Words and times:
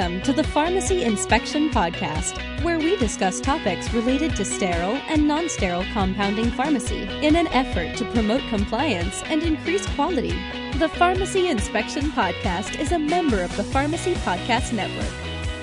Welcome 0.00 0.22
to 0.22 0.32
the 0.32 0.44
Pharmacy 0.44 1.02
Inspection 1.02 1.68
Podcast, 1.68 2.40
where 2.64 2.78
we 2.78 2.96
discuss 2.96 3.38
topics 3.38 3.92
related 3.92 4.34
to 4.36 4.46
sterile 4.46 4.96
and 5.10 5.28
non 5.28 5.46
sterile 5.50 5.84
compounding 5.92 6.50
pharmacy 6.52 7.02
in 7.20 7.36
an 7.36 7.48
effort 7.48 7.98
to 7.98 8.10
promote 8.12 8.40
compliance 8.48 9.22
and 9.24 9.42
increase 9.42 9.86
quality. 9.88 10.32
The 10.78 10.88
Pharmacy 10.88 11.48
Inspection 11.48 12.12
Podcast 12.12 12.80
is 12.80 12.92
a 12.92 12.98
member 12.98 13.42
of 13.42 13.54
the 13.58 13.62
Pharmacy 13.62 14.14
Podcast 14.14 14.72
Network, 14.72 15.12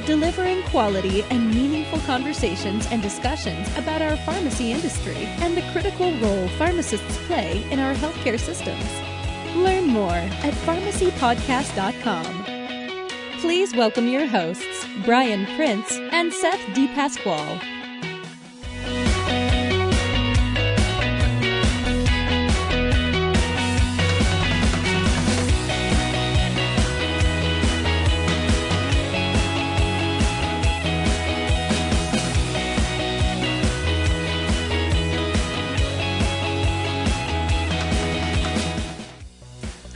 delivering 0.06 0.62
quality 0.66 1.24
and 1.32 1.50
meaningful 1.50 1.98
conversations 2.02 2.86
and 2.92 3.02
discussions 3.02 3.68
about 3.76 4.04
our 4.04 4.18
pharmacy 4.18 4.72
industry 4.72 5.26
and 5.42 5.58
the 5.58 5.68
critical 5.72 6.16
role 6.20 6.48
pharmacists 6.60 7.18
play 7.26 7.66
in 7.72 7.80
our 7.80 7.96
healthcare 7.96 8.40
systems. 8.40 8.86
Learn 9.56 9.88
more 9.88 10.12
at 10.12 10.54
pharmacypodcast.com. 10.54 12.37
Please 13.40 13.76
welcome 13.76 14.08
your 14.08 14.26
hosts, 14.26 14.88
Bryan 15.06 15.46
Prince 15.56 15.92
and 16.12 16.34
Seth 16.34 16.60
DePasquale. 16.74 17.77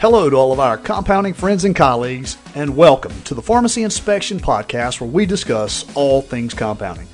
Hello 0.02 0.32
to 0.32 0.36
all 0.36 0.52
of 0.52 0.60
our 0.60 0.80
compounding 0.80 1.36
friends 1.36 1.64
and 1.64 1.76
colleagues, 1.76 2.36
and 2.56 2.76
welcome 2.76 3.14
to 3.22 3.36
the 3.36 3.42
Pharmacy 3.44 3.84
Inspection 3.84 4.40
Podcast 4.40 5.00
where 5.00 5.08
we 5.08 5.28
discuss 5.28 5.86
all 5.94 6.24
things 6.24 6.56
compounding. 6.56 7.06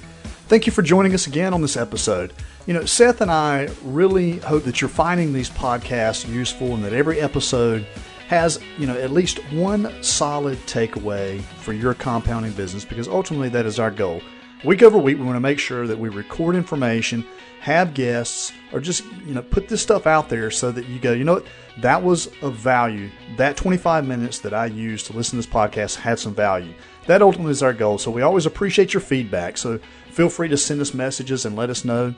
Thank 0.47 0.65
you 0.65 0.71
for 0.71 0.81
joining 0.81 1.13
us 1.13 1.27
again 1.27 1.53
on 1.53 1.61
this 1.61 1.75
episode. 1.75 2.31
You 2.65 2.73
know, 2.73 2.85
Seth 2.85 3.19
and 3.19 3.29
I 3.29 3.67
really 3.83 4.37
hope 4.37 4.63
that 4.63 4.79
you're 4.79 4.87
finding 4.89 5.33
these 5.33 5.49
podcasts 5.49 6.25
useful 6.33 6.75
and 6.75 6.85
that 6.85 6.93
every 6.93 7.19
episode 7.19 7.85
has, 8.29 8.57
you 8.77 8.87
know, 8.87 8.95
at 8.95 9.11
least 9.11 9.39
one 9.51 9.91
solid 10.01 10.57
takeaway 10.59 11.41
for 11.41 11.73
your 11.73 11.93
compounding 11.93 12.53
business 12.53 12.85
because 12.85 13.09
ultimately 13.09 13.49
that 13.49 13.65
is 13.65 13.79
our 13.81 13.91
goal. 13.91 14.21
Week 14.63 14.81
over 14.81 14.97
week, 14.97 15.17
we 15.17 15.25
want 15.25 15.35
to 15.35 15.41
make 15.41 15.59
sure 15.59 15.87
that 15.87 15.99
we 15.99 16.07
record 16.07 16.55
information, 16.55 17.27
have 17.59 17.93
guests, 17.93 18.51
or 18.71 18.79
just, 18.79 19.03
you 19.25 19.33
know, 19.33 19.41
put 19.41 19.67
this 19.67 19.81
stuff 19.81 20.07
out 20.07 20.29
there 20.29 20.51
so 20.51 20.71
that 20.71 20.87
you 20.87 20.99
go, 20.99 21.11
you 21.11 21.23
know 21.23 21.35
what, 21.35 21.47
that 21.79 22.01
was 22.01 22.27
of 22.41 22.55
value. 22.55 23.09
That 23.37 23.57
25 23.57 24.05
minutes 24.07 24.39
that 24.39 24.53
I 24.53 24.67
used 24.67 25.05
to 25.07 25.13
listen 25.13 25.31
to 25.31 25.35
this 25.37 25.53
podcast 25.53 25.95
had 25.95 26.19
some 26.19 26.33
value. 26.33 26.73
That 27.07 27.21
ultimately 27.21 27.51
is 27.51 27.63
our 27.63 27.73
goal. 27.73 27.97
So 27.97 28.11
we 28.11 28.21
always 28.21 28.45
appreciate 28.45 28.93
your 28.93 29.01
feedback. 29.01 29.57
So 29.57 29.79
feel 30.11 30.29
free 30.29 30.49
to 30.49 30.57
send 30.57 30.81
us 30.81 30.93
messages 30.93 31.45
and 31.45 31.55
let 31.55 31.69
us 31.69 31.85
know 31.85 32.13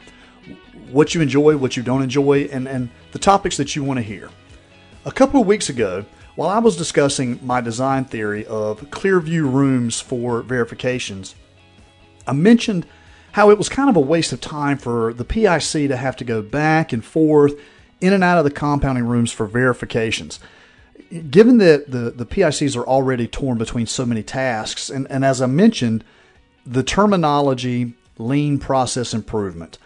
what 0.89 1.13
you 1.13 1.21
enjoy, 1.21 1.57
what 1.57 1.77
you 1.77 1.83
don't 1.83 2.01
enjoy, 2.01 2.49
and, 2.51 2.67
and 2.67 2.89
the 3.11 3.19
topics 3.19 3.57
that 3.57 3.75
you 3.75 3.83
want 3.83 3.97
to 3.97 4.03
hear. 4.03 4.29
A 5.05 5.11
couple 5.11 5.39
of 5.39 5.47
weeks 5.47 5.69
ago, 5.69 6.05
while 6.35 6.49
I 6.49 6.59
was 6.59 6.77
discussing 6.77 7.39
my 7.45 7.61
design 7.61 8.05
theory 8.05 8.45
of 8.45 8.81
Clearview 8.89 9.51
rooms 9.51 9.99
for 9.99 10.41
verifications, 10.41 11.35
I 12.25 12.33
mentioned 12.33 12.85
how 13.33 13.49
it 13.49 13.57
was 13.57 13.69
kind 13.69 13.89
of 13.89 13.95
a 13.95 14.01
waste 14.01 14.33
of 14.33 14.41
time 14.41 14.77
for 14.77 15.13
the 15.13 15.25
PIC 15.25 15.89
to 15.89 15.97
have 15.97 16.15
to 16.17 16.23
go 16.23 16.41
back 16.41 16.91
and 16.91 17.03
forth 17.03 17.53
in 18.01 18.13
and 18.13 18.23
out 18.23 18.37
of 18.37 18.43
the 18.43 18.51
compounding 18.51 19.05
rooms 19.05 19.31
for 19.31 19.45
verifications. 19.45 20.39
Given 21.29 21.57
that 21.57 21.89
the, 21.91 22.11
the 22.11 22.25
PICs 22.25 22.77
are 22.77 22.85
already 22.85 23.27
torn 23.27 23.57
between 23.57 23.87
so 23.87 24.05
many 24.05 24.23
tasks, 24.23 24.89
and, 24.89 25.09
and 25.09 25.25
as 25.25 25.41
I 25.41 25.47
mentioned, 25.47 26.03
the 26.65 26.83
terminology 26.83 27.93
lean 28.17 28.59
process 28.59 29.13
improvement. 29.13 29.77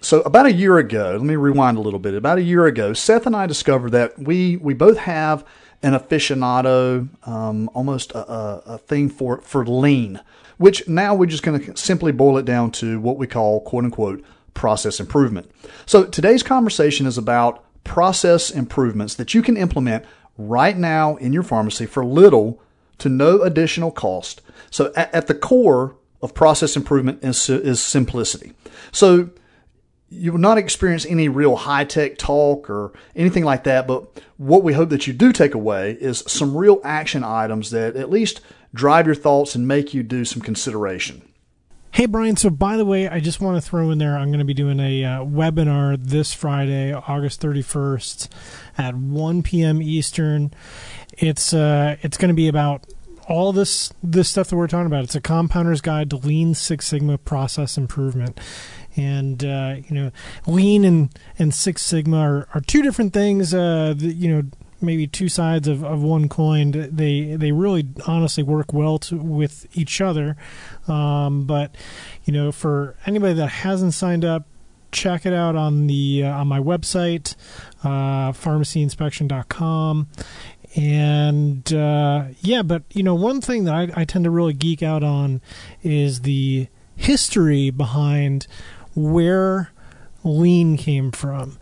So 0.00 0.20
about 0.22 0.46
a 0.46 0.52
year 0.52 0.78
ago, 0.78 1.12
let 1.12 1.22
me 1.22 1.36
rewind 1.36 1.78
a 1.78 1.80
little 1.80 1.98
bit. 1.98 2.14
About 2.14 2.38
a 2.38 2.42
year 2.42 2.66
ago, 2.66 2.92
Seth 2.92 3.26
and 3.26 3.36
I 3.36 3.46
discovered 3.46 3.90
that 3.90 4.18
we 4.18 4.56
we 4.56 4.74
both 4.74 4.98
have 4.98 5.44
an 5.82 5.92
aficionado, 5.92 7.08
um, 7.26 7.70
almost 7.74 8.12
a, 8.12 8.32
a, 8.32 8.62
a 8.66 8.78
thing 8.78 9.08
for 9.08 9.40
for 9.40 9.64
lean 9.64 10.20
which 10.58 10.88
now 10.88 11.14
we're 11.14 11.26
just 11.26 11.42
going 11.42 11.60
to 11.60 11.76
simply 11.76 12.12
boil 12.12 12.38
it 12.38 12.44
down 12.44 12.70
to 12.72 12.98
what 13.00 13.16
we 13.16 13.26
call 13.26 13.60
quote 13.60 13.84
unquote 13.84 14.24
process 14.54 15.00
improvement. 15.00 15.50
So 15.84 16.04
today's 16.04 16.42
conversation 16.42 17.06
is 17.06 17.18
about 17.18 17.64
process 17.84 18.50
improvements 18.50 19.14
that 19.14 19.34
you 19.34 19.42
can 19.42 19.56
implement 19.56 20.04
right 20.38 20.76
now 20.76 21.16
in 21.16 21.32
your 21.32 21.42
pharmacy 21.42 21.86
for 21.86 22.04
little 22.04 22.60
to 22.98 23.08
no 23.08 23.42
additional 23.42 23.90
cost. 23.90 24.42
So 24.70 24.92
at, 24.96 25.14
at 25.14 25.26
the 25.26 25.34
core 25.34 25.96
of 26.22 26.34
process 26.34 26.76
improvement 26.76 27.22
is, 27.22 27.48
is 27.48 27.80
simplicity. 27.80 28.52
So 28.92 29.30
you 30.08 30.32
will 30.32 30.40
not 30.40 30.58
experience 30.58 31.04
any 31.04 31.28
real 31.28 31.56
high 31.56 31.84
tech 31.84 32.16
talk 32.16 32.70
or 32.70 32.92
anything 33.14 33.44
like 33.44 33.64
that. 33.64 33.86
But 33.86 34.06
what 34.36 34.62
we 34.62 34.72
hope 34.72 34.88
that 34.90 35.06
you 35.06 35.12
do 35.12 35.32
take 35.32 35.54
away 35.54 35.92
is 35.92 36.22
some 36.26 36.56
real 36.56 36.80
action 36.84 37.24
items 37.24 37.70
that 37.70 37.96
at 37.96 38.10
least 38.10 38.40
drive 38.74 39.06
your 39.06 39.14
thoughts 39.14 39.54
and 39.54 39.66
make 39.66 39.94
you 39.94 40.02
do 40.02 40.24
some 40.24 40.42
consideration. 40.42 41.22
Hey, 41.96 42.04
Bryan. 42.04 42.36
So, 42.36 42.50
by 42.50 42.76
the 42.76 42.84
way, 42.84 43.08
I 43.08 43.20
just 43.20 43.40
want 43.40 43.56
to 43.56 43.66
throw 43.66 43.90
in 43.90 43.96
there 43.96 44.18
I'm 44.18 44.28
going 44.28 44.38
to 44.38 44.44
be 44.44 44.52
doing 44.52 44.80
a 44.80 45.02
uh, 45.02 45.24
webinar 45.24 45.96
this 45.98 46.34
Friday, 46.34 46.92
August 46.92 47.40
31st 47.40 48.28
at 48.76 48.94
1 48.94 49.42
p.m. 49.42 49.80
Eastern. 49.80 50.52
It's 51.16 51.54
uh, 51.54 51.96
it's 52.02 52.18
going 52.18 52.28
to 52.28 52.34
be 52.34 52.48
about 52.48 52.84
all 53.28 53.52
this 53.52 53.92
this 54.02 54.28
stuff 54.28 54.48
that 54.48 54.56
we're 54.56 54.66
talking 54.66 54.86
about. 54.86 55.04
It's 55.04 55.14
a 55.14 55.22
compounder's 55.22 55.80
guide 55.80 56.10
to 56.10 56.16
Lean 56.16 56.52
Six 56.54 56.86
Sigma 56.86 57.18
process 57.18 57.78
improvement. 57.78 58.38
And 58.94 59.42
uh, 59.42 59.76
you 59.88 59.94
know, 59.94 60.10
Lean 60.46 60.84
and 60.84 61.08
and 61.38 61.54
Six 61.54 61.82
Sigma 61.82 62.18
are, 62.18 62.48
are 62.54 62.60
two 62.60 62.82
different 62.82 63.12
things. 63.12 63.54
Uh, 63.54 63.94
that, 63.96 64.14
you 64.14 64.30
know, 64.30 64.42
maybe 64.80 65.06
two 65.06 65.28
sides 65.28 65.68
of, 65.68 65.84
of 65.84 66.02
one 66.02 66.28
coin. 66.28 66.70
They 66.70 67.36
they 67.36 67.52
really 67.52 67.86
honestly 68.06 68.42
work 68.42 68.72
well 68.72 68.98
to, 69.00 69.16
with 69.16 69.66
each 69.76 70.00
other. 70.00 70.36
Um, 70.88 71.44
but 71.44 71.74
you 72.24 72.32
know, 72.32 72.52
for 72.52 72.96
anybody 73.06 73.34
that 73.34 73.48
hasn't 73.48 73.94
signed 73.94 74.24
up, 74.24 74.46
check 74.92 75.26
it 75.26 75.32
out 75.32 75.56
on 75.56 75.86
the 75.86 76.24
uh, 76.24 76.30
on 76.30 76.48
my 76.48 76.60
website, 76.60 77.34
uh, 77.82 78.32
pharmacyinspection.com. 78.32 80.08
And 80.74 81.72
uh, 81.72 82.24
yeah, 82.40 82.62
but 82.62 82.82
you 82.92 83.02
know, 83.02 83.14
one 83.14 83.40
thing 83.40 83.64
that 83.64 83.74
I, 83.74 84.02
I 84.02 84.04
tend 84.04 84.24
to 84.24 84.30
really 84.30 84.52
geek 84.52 84.82
out 84.82 85.02
on 85.02 85.40
is 85.82 86.22
the 86.22 86.68
history 86.96 87.70
behind 87.70 88.46
where 88.94 89.70
lean 90.24 90.76
came 90.76 91.12
from 91.12 91.58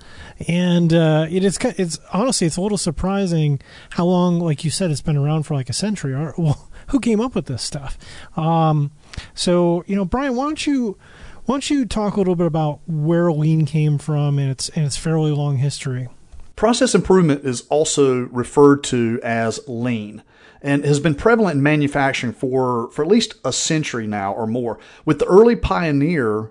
and 0.49 0.93
uh, 0.93 1.27
it 1.31 1.45
is 1.45 1.59
it's 1.63 1.99
honestly 2.13 2.47
it's 2.47 2.57
a 2.57 2.61
little 2.61 2.79
surprising 2.79 3.61
how 3.91 4.05
long 4.05 4.41
like 4.41 4.65
you 4.65 4.71
said 4.71 4.91
it's 4.91 5.01
been 5.01 5.17
around 5.17 5.45
for 5.45 5.55
like 5.55 5.69
a 5.69 5.75
century. 5.75 6.15
Or 6.15 6.35
well 6.39 6.71
who 6.89 7.01
came 7.01 7.21
up 7.21 7.35
with 7.35 7.47
this 7.47 7.63
stuff? 7.63 7.99
Um, 8.37 8.91
so 9.35 9.85
you 9.87 9.97
know 9.97 10.05
Bryan 10.05 10.37
why 10.37 10.45
don't 10.45 10.67
you 10.67 10.99
why 11.47 11.55
don't 11.55 11.71
you 11.71 11.85
talk 11.85 12.15
a 12.15 12.19
little 12.19 12.37
bit 12.37 12.47
about 12.47 12.81
where 12.87 13.31
lean 13.31 13.67
came 13.67 13.99
from 13.99 14.39
and 14.39 14.51
its 14.51 14.69
and 14.71 14.85
its 14.85 14.97
fairly 14.97 15.31
long 15.31 15.59
history? 15.59 16.09
Process 16.57 16.95
improvement 16.95 17.45
is 17.45 17.63
also 17.63 18.27
referred 18.27 18.85
to 18.85 19.21
as 19.23 19.61
lean 19.67 20.23
and 20.63 20.85
has 20.85 20.99
been 20.99 21.15
prevalent 21.15 21.57
in 21.57 21.63
manufacturing 21.63 22.33
for, 22.33 22.91
for 22.91 23.05
at 23.05 23.09
least 23.09 23.35
a 23.45 23.53
century 23.53 24.07
now 24.07 24.33
or 24.33 24.47
more, 24.47 24.79
with 25.05 25.19
the 25.19 25.27
early 25.27 25.57
pioneer 25.57 26.51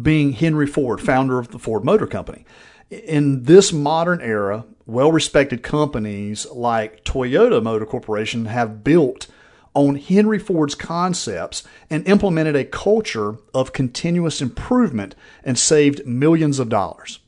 being 0.00 0.32
Henry 0.32 0.66
Ford, 0.66 1.00
founder 1.00 1.38
of 1.38 1.48
the 1.48 1.58
Ford 1.58 1.82
Motor 1.82 2.06
Company. 2.06 2.44
In 2.90 3.42
this 3.44 3.72
modern 3.72 4.20
era, 4.20 4.64
well 4.86 5.10
respected 5.10 5.62
companies 5.62 6.46
like 6.52 7.04
Toyota 7.04 7.60
Motor 7.60 7.86
Corporation 7.86 8.44
have 8.44 8.84
built 8.84 9.26
on 9.74 9.96
Henry 9.96 10.38
Ford's 10.38 10.76
concepts 10.76 11.64
and 11.90 12.06
implemented 12.06 12.54
a 12.54 12.64
culture 12.64 13.36
of 13.52 13.72
continuous 13.72 14.40
improvement 14.40 15.16
and 15.42 15.58
saved 15.58 16.06
millions 16.06 16.60
of 16.60 16.68
dollars. 16.68 17.18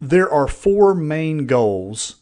There 0.00 0.30
are 0.30 0.48
four 0.48 0.94
main 0.94 1.46
goals 1.46 2.16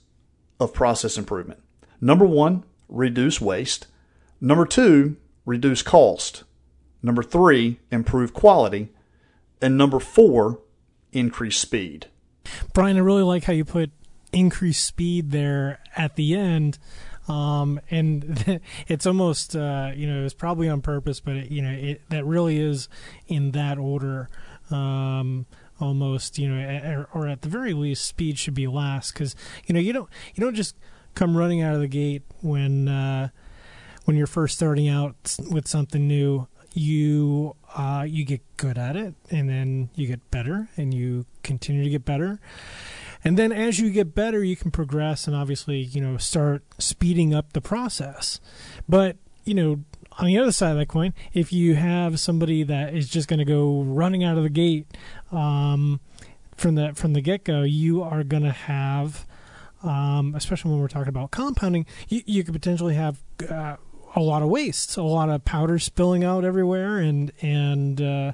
of 0.58 0.74
process 0.74 1.16
improvement. 1.16 1.62
Number 2.00 2.26
one, 2.26 2.64
reduce 2.88 3.40
waste. 3.40 3.86
Number 4.40 4.66
two, 4.66 5.16
reduce 5.46 5.82
cost. 5.82 6.42
Number 7.02 7.22
three, 7.22 7.78
improve 7.92 8.34
quality. 8.34 8.88
And 9.62 9.78
number 9.78 10.00
four, 10.00 10.58
increase 11.12 11.56
speed. 11.56 12.08
Bryan, 12.72 12.96
I 12.96 13.00
really 13.00 13.22
like 13.22 13.44
how 13.44 13.52
you 13.52 13.64
put 13.64 13.90
increased 14.32 14.84
speed 14.84 15.30
there 15.30 15.80
at 15.96 16.16
the 16.16 16.34
end. 16.34 16.78
Um, 17.28 17.80
and 17.90 18.60
it's 18.88 19.06
almost, 19.06 19.54
uh, 19.54 19.92
you 19.94 20.06
know, 20.06 20.24
it's 20.24 20.34
probably 20.34 20.68
on 20.68 20.80
purpose, 20.80 21.20
but 21.20 21.36
it, 21.36 21.50
you 21.50 21.62
know, 21.62 21.70
it, 21.70 22.02
that 22.10 22.24
really 22.24 22.58
is 22.58 22.88
in 23.28 23.52
that 23.52 23.78
order. 23.78 24.28
Um, 24.70 25.46
almost, 25.80 26.38
you 26.38 26.48
know, 26.48 27.06
or, 27.14 27.20
or 27.20 27.28
at 27.28 27.42
the 27.42 27.48
very 27.48 27.72
least, 27.72 28.04
speed 28.04 28.38
should 28.38 28.54
be 28.54 28.66
last 28.66 29.12
because, 29.12 29.34
you 29.66 29.72
know, 29.72 29.80
you 29.80 29.92
don't, 29.92 30.08
you 30.34 30.44
don't 30.44 30.54
just 30.54 30.76
come 31.14 31.36
running 31.36 31.62
out 31.62 31.74
of 31.74 31.80
the 31.80 31.88
gate 31.88 32.22
when, 32.40 32.88
uh, 32.88 33.28
when 34.04 34.16
you're 34.16 34.26
first 34.26 34.56
starting 34.56 34.88
out 34.88 35.36
with 35.50 35.66
something 35.66 36.06
new, 36.06 36.46
you 36.74 37.56
uh, 37.76 38.04
you 38.06 38.24
get 38.24 38.42
good 38.56 38.78
at 38.78 38.96
it, 38.96 39.14
and 39.30 39.48
then 39.48 39.90
you 39.94 40.06
get 40.06 40.30
better, 40.30 40.68
and 40.76 40.92
you 40.92 41.26
continue 41.42 41.84
to 41.84 41.90
get 41.90 42.04
better. 42.04 42.40
And 43.22 43.36
then 43.36 43.52
as 43.52 43.78
you 43.78 43.90
get 43.90 44.14
better, 44.14 44.42
you 44.42 44.56
can 44.56 44.70
progress 44.70 45.26
and 45.26 45.36
obviously, 45.36 45.78
you 45.78 46.00
know, 46.00 46.16
start 46.16 46.62
speeding 46.78 47.34
up 47.34 47.52
the 47.52 47.60
process. 47.60 48.40
But, 48.88 49.16
you 49.44 49.54
know, 49.54 49.84
on 50.18 50.26
the 50.26 50.38
other 50.38 50.52
side 50.52 50.72
of 50.72 50.78
that 50.78 50.88
coin, 50.88 51.12
if 51.32 51.52
you 51.52 51.74
have 51.74 52.18
somebody 52.18 52.62
that 52.62 52.94
is 52.94 53.08
just 53.08 53.28
going 53.28 53.38
to 53.38 53.44
go 53.44 53.82
running 53.82 54.24
out 54.24 54.36
of 54.36 54.42
the 54.42 54.50
gate 54.50 54.86
um, 55.32 56.00
from 56.56 56.74
the 56.76 56.92
from 56.94 57.12
the 57.12 57.20
get 57.20 57.44
go, 57.44 57.62
you 57.62 58.02
are 58.02 58.24
going 58.24 58.42
to 58.42 58.52
have, 58.52 59.26
um, 59.82 60.34
especially 60.34 60.70
when 60.70 60.80
we're 60.80 60.88
talking 60.88 61.08
about 61.08 61.30
compounding, 61.30 61.86
you, 62.08 62.22
you 62.24 62.44
could 62.44 62.54
potentially 62.54 62.94
have 62.94 63.18
uh, 63.48 63.76
a 64.14 64.20
lot 64.20 64.42
of 64.42 64.48
waste, 64.48 64.96
a 64.96 65.02
lot 65.02 65.28
of 65.28 65.44
powder 65.44 65.78
spilling 65.78 66.24
out 66.24 66.44
everywhere, 66.44 66.98
and 66.98 67.32
and 67.40 68.00
uh, 68.00 68.32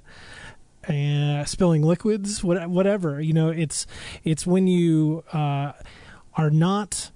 spilling 1.45 1.83
liquids, 1.83 2.43
whatever. 2.43 3.21
You 3.21 3.33
know, 3.33 3.51
it's 3.51 3.87
it's 4.25 4.47
when 4.47 4.67
you 4.67 5.25
uh, 5.33 5.73
are 6.35 6.51
not 6.51 7.11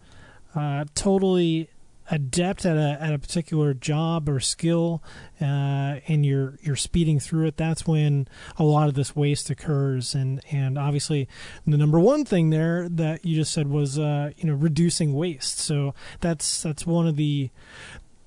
uh, 0.54 0.84
totally 0.94 1.68
adept 2.10 2.66
at 2.66 2.76
a 2.76 2.98
at 3.00 3.14
a 3.14 3.18
particular 3.18 3.72
job 3.72 4.28
or 4.28 4.40
skill, 4.40 5.02
uh, 5.40 6.00
and 6.08 6.26
you're 6.26 6.58
you're 6.62 6.76
speeding 6.76 7.20
through 7.20 7.46
it. 7.46 7.56
That's 7.56 7.86
when 7.86 8.26
a 8.56 8.64
lot 8.64 8.88
of 8.88 8.94
this 8.94 9.14
waste 9.14 9.48
occurs, 9.50 10.14
and 10.14 10.40
and 10.50 10.76
obviously 10.76 11.28
the 11.66 11.76
number 11.76 12.00
one 12.00 12.24
thing 12.24 12.50
there 12.50 12.88
that 12.88 13.24
you 13.24 13.36
just 13.36 13.52
said 13.52 13.68
was 13.68 13.98
uh, 13.98 14.32
you 14.36 14.44
know 14.48 14.54
reducing 14.54 15.14
waste. 15.14 15.58
So 15.58 15.94
that's 16.20 16.62
that's 16.62 16.86
one 16.86 17.06
of 17.06 17.16
the 17.16 17.50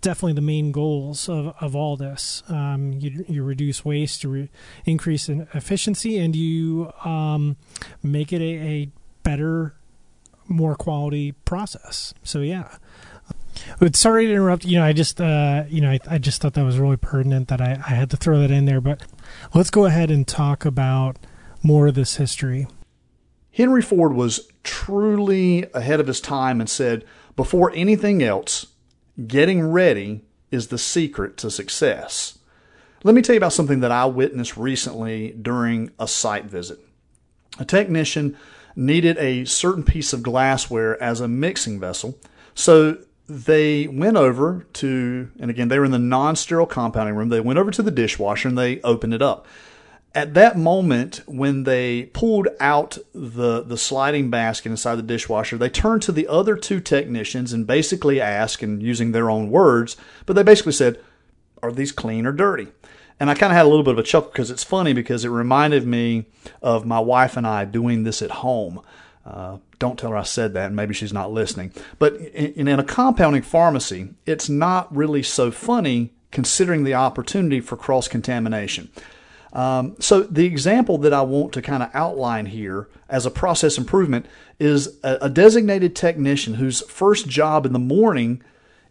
definitely 0.03 0.33
the 0.33 0.41
main 0.41 0.71
goals 0.71 1.27
of, 1.27 1.55
of 1.59 1.75
all 1.75 1.97
this. 1.97 2.43
Um, 2.47 2.93
you, 2.93 3.25
you 3.27 3.43
reduce 3.43 3.83
waste, 3.83 4.23
you 4.23 4.29
re- 4.29 4.49
increase 4.85 5.27
in 5.27 5.47
efficiency, 5.55 6.19
and 6.19 6.35
you 6.35 6.91
um, 7.03 7.57
make 8.03 8.31
it 8.31 8.41
a, 8.41 8.63
a, 8.63 8.91
better, 9.23 9.73
more 10.49 10.75
quality 10.75 11.31
process. 11.31 12.13
So 12.23 12.41
yeah. 12.41 12.75
But 13.79 13.95
sorry 13.95 14.25
to 14.25 14.31
interrupt. 14.33 14.65
You 14.65 14.79
know, 14.79 14.85
I 14.85 14.91
just 14.91 15.21
uh, 15.21 15.63
you 15.69 15.79
know 15.79 15.91
I, 15.91 15.99
I 16.09 16.17
just 16.17 16.41
thought 16.41 16.53
that 16.55 16.65
was 16.65 16.77
really 16.77 16.97
pertinent 16.97 17.47
that 17.47 17.61
I, 17.61 17.71
I 17.73 17.93
had 17.93 18.09
to 18.09 18.17
throw 18.17 18.39
that 18.39 18.51
in 18.51 18.65
there. 18.65 18.81
But 18.81 19.03
let's 19.53 19.69
go 19.69 19.85
ahead 19.85 20.11
and 20.11 20.27
talk 20.27 20.65
about 20.65 21.17
more 21.63 21.87
of 21.87 21.95
this 21.95 22.17
history. 22.17 22.67
Henry 23.51 23.81
Ford 23.81 24.13
was 24.13 24.49
truly 24.63 25.67
ahead 25.73 25.99
of 25.99 26.07
his 26.07 26.19
time 26.19 26.59
and 26.59 26.69
said, 26.69 27.05
before 27.35 27.71
anything 27.75 28.23
else, 28.23 28.65
Getting 29.27 29.69
ready 29.69 30.21
is 30.49 30.67
the 30.67 30.77
secret 30.77 31.37
to 31.37 31.51
success. 31.51 32.39
Let 33.03 33.13
me 33.13 33.21
tell 33.21 33.35
you 33.35 33.37
about 33.37 33.53
something 33.53 33.81
that 33.81 33.91
I 33.91 34.05
witnessed 34.05 34.57
recently 34.57 35.31
during 35.39 35.91
a 35.99 36.07
site 36.07 36.45
visit. 36.45 36.79
A 37.59 37.65
technician 37.65 38.35
needed 38.75 39.17
a 39.19 39.45
certain 39.45 39.83
piece 39.83 40.13
of 40.13 40.23
glassware 40.23 41.01
as 41.01 41.21
a 41.21 41.27
mixing 41.27 41.79
vessel, 41.79 42.17
so 42.55 42.97
they 43.29 43.87
went 43.87 44.17
over 44.17 44.65
to, 44.73 45.29
and 45.39 45.51
again, 45.51 45.67
they 45.67 45.77
were 45.77 45.85
in 45.85 45.91
the 45.91 45.99
non 45.99 46.35
sterile 46.35 46.65
compounding 46.65 47.15
room. 47.15 47.29
They 47.29 47.39
went 47.39 47.59
over 47.59 47.69
to 47.69 47.83
the 47.83 47.91
dishwasher 47.91 48.47
and 48.47 48.57
they 48.57 48.81
opened 48.81 49.13
it 49.13 49.21
up 49.21 49.45
at 50.15 50.33
that 50.35 50.57
moment 50.57 51.21
when 51.25 51.63
they 51.63 52.03
pulled 52.13 52.47
out 52.59 52.97
the 53.13 53.63
the 53.63 53.77
sliding 53.77 54.29
basket 54.29 54.69
inside 54.69 54.95
the 54.95 55.03
dishwasher 55.03 55.57
they 55.57 55.69
turned 55.69 56.01
to 56.01 56.11
the 56.11 56.27
other 56.27 56.55
two 56.55 56.79
technicians 56.79 57.53
and 57.53 57.67
basically 57.67 58.21
asked 58.21 58.63
and 58.63 58.81
using 58.81 59.11
their 59.11 59.29
own 59.29 59.49
words 59.49 59.97
but 60.25 60.35
they 60.35 60.43
basically 60.43 60.71
said 60.71 60.99
are 61.61 61.71
these 61.71 61.91
clean 61.91 62.25
or 62.25 62.31
dirty 62.31 62.67
and 63.19 63.29
i 63.29 63.33
kind 63.33 63.51
of 63.51 63.57
had 63.57 63.65
a 63.65 63.69
little 63.69 63.83
bit 63.83 63.93
of 63.93 63.99
a 63.99 64.03
chuckle 64.03 64.31
because 64.31 64.51
it's 64.51 64.63
funny 64.63 64.93
because 64.93 65.25
it 65.25 65.29
reminded 65.29 65.85
me 65.85 66.25
of 66.61 66.85
my 66.85 66.99
wife 66.99 67.35
and 67.35 67.47
i 67.47 67.65
doing 67.65 68.03
this 68.03 68.21
at 68.21 68.31
home 68.31 68.81
uh, 69.25 69.57
don't 69.79 69.97
tell 69.97 70.11
her 70.11 70.17
I 70.17 70.23
said 70.23 70.53
that, 70.53 70.67
and 70.67 70.75
maybe 70.75 70.93
she's 70.93 71.13
not 71.13 71.31
listening. 71.31 71.71
But 71.97 72.15
in, 72.15 72.67
in 72.67 72.79
a 72.79 72.83
compounding 72.83 73.41
pharmacy, 73.41 74.09
it's 74.25 74.49
not 74.49 74.93
really 74.93 75.23
so 75.23 75.49
funny 75.49 76.11
considering 76.31 76.83
the 76.83 76.93
opportunity 76.93 77.61
for 77.61 77.77
cross 77.77 78.07
contamination. 78.07 78.89
Um, 79.53 79.95
so 79.99 80.23
the 80.23 80.45
example 80.45 80.97
that 80.99 81.13
I 81.13 81.21
want 81.21 81.53
to 81.53 81.61
kind 81.61 81.83
of 81.83 81.91
outline 81.93 82.47
here 82.47 82.89
as 83.07 83.25
a 83.25 83.31
process 83.31 83.77
improvement 83.77 84.25
is 84.59 84.97
a, 85.03 85.19
a 85.21 85.29
designated 85.29 85.95
technician 85.95 86.55
whose 86.55 86.81
first 86.81 87.27
job 87.27 87.65
in 87.65 87.71
the 87.71 87.79
morning 87.79 88.41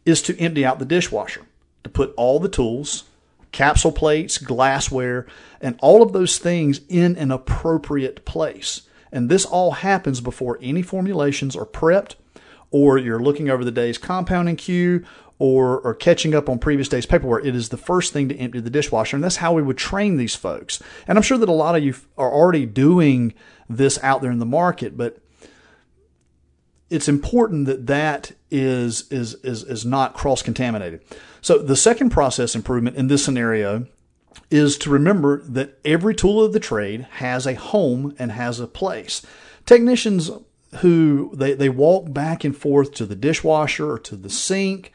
is 0.06 0.22
to 0.22 0.38
empty 0.38 0.64
out 0.64 0.78
the 0.78 0.84
dishwasher, 0.84 1.42
to 1.82 1.90
put 1.90 2.14
all 2.16 2.38
the 2.38 2.48
tools, 2.48 3.04
capsule 3.50 3.92
plates, 3.92 4.38
glassware, 4.38 5.26
and 5.60 5.76
all 5.82 6.00
of 6.00 6.12
those 6.12 6.38
things 6.38 6.80
in 6.88 7.16
an 7.16 7.32
appropriate 7.32 8.24
place. 8.24 8.82
And 9.10 9.28
this 9.28 9.44
all 9.44 9.72
happens 9.72 10.20
before 10.20 10.58
any 10.62 10.82
formulations 10.82 11.56
are 11.56 11.66
prepped 11.66 12.14
or 12.70 12.98
you're 12.98 13.22
looking 13.22 13.50
over 13.50 13.64
the 13.64 13.70
day's 13.70 13.98
compounding 13.98 14.56
queue 14.56 15.04
or, 15.38 15.80
or 15.80 15.94
catching 15.94 16.34
up 16.34 16.48
on 16.48 16.58
previous 16.58 16.88
day's 16.88 17.06
paperwork, 17.06 17.44
it 17.44 17.54
is 17.54 17.70
the 17.70 17.76
first 17.76 18.12
thing 18.12 18.28
to 18.28 18.36
empty 18.36 18.60
the 18.60 18.70
dishwasher. 18.70 19.16
And 19.16 19.24
that's 19.24 19.36
how 19.36 19.52
we 19.52 19.62
would 19.62 19.78
train 19.78 20.16
these 20.16 20.34
folks. 20.34 20.82
And 21.06 21.18
I'm 21.18 21.22
sure 21.22 21.38
that 21.38 21.48
a 21.48 21.52
lot 21.52 21.76
of 21.76 21.82
you 21.82 21.94
are 22.16 22.30
already 22.30 22.66
doing 22.66 23.34
this 23.68 23.98
out 24.02 24.22
there 24.22 24.30
in 24.30 24.38
the 24.38 24.46
market, 24.46 24.96
but 24.96 25.18
it's 26.90 27.08
important 27.08 27.66
that 27.66 27.86
that 27.86 28.32
is, 28.50 29.10
is, 29.10 29.34
is, 29.36 29.64
is 29.64 29.84
not 29.84 30.14
cross 30.14 30.42
contaminated. 30.42 31.02
So 31.40 31.58
the 31.58 31.76
second 31.76 32.10
process 32.10 32.54
improvement 32.54 32.96
in 32.96 33.08
this 33.08 33.24
scenario 33.24 33.86
is 34.50 34.76
to 34.78 34.90
remember 34.90 35.42
that 35.42 35.78
every 35.84 36.14
tool 36.14 36.44
of 36.44 36.52
the 36.52 36.60
trade 36.60 37.06
has 37.12 37.46
a 37.46 37.54
home 37.54 38.14
and 38.18 38.32
has 38.32 38.60
a 38.60 38.66
place. 38.66 39.24
Technicians 39.64 40.30
who 40.76 41.30
they, 41.34 41.54
they 41.54 41.68
walk 41.68 42.12
back 42.12 42.44
and 42.44 42.56
forth 42.56 42.92
to 42.94 43.06
the 43.06 43.16
dishwasher 43.16 43.92
or 43.92 43.98
to 43.98 44.16
the 44.16 44.30
sink 44.30 44.92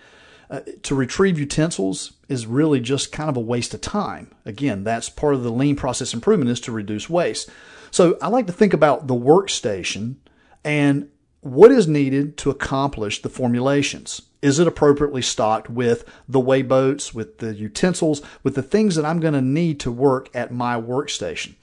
uh, 0.50 0.62
to 0.84 0.96
retrieve 0.96 1.40
utensils 1.40 2.14
is 2.30 2.48
really 2.48 2.80
just 2.80 3.12
kind 3.12 3.30
of 3.30 3.38
a 3.38 3.42
waste 3.42 3.74
of 3.74 3.82
time. 3.82 4.32
Again, 4.46 4.84
that's 4.84 5.10
part 5.10 5.34
of 5.34 5.44
the 5.44 5.52
lean 5.52 5.76
process 5.76 6.14
improvement 6.14 6.50
is 6.50 6.62
to 6.62 6.72
reduce 6.72 7.10
waste. 7.10 7.50
So 7.92 8.18
I 8.22 8.28
like 8.28 8.48
to 8.48 8.54
think 8.54 8.74
about 8.74 9.08
the 9.08 9.16
workstation 9.16 10.16
and 10.64 11.10
what 11.42 11.72
is 11.72 11.88
needed 11.88 12.38
to 12.38 12.50
accomplish 12.50 13.22
the 13.22 13.30
formulations. 13.30 14.22
Is 14.42 14.60
it 14.60 14.68
appropriately 14.68 15.22
stocked 15.22 15.70
with 15.70 16.04
the 16.28 16.40
weigh 16.40 16.62
boats, 16.62 17.14
with 17.14 17.40
the 17.40 17.54
utensils, 17.54 18.22
with 18.44 18.56
the 18.56 18.64
things 18.64 18.96
that 18.96 19.06
I'm 19.06 19.20
going 19.20 19.34
to 19.34 19.42
need 19.42 19.80
to 19.82 19.92
work 19.92 20.30
at 20.34 20.52
my 20.52 20.80
workstation? 20.80 21.56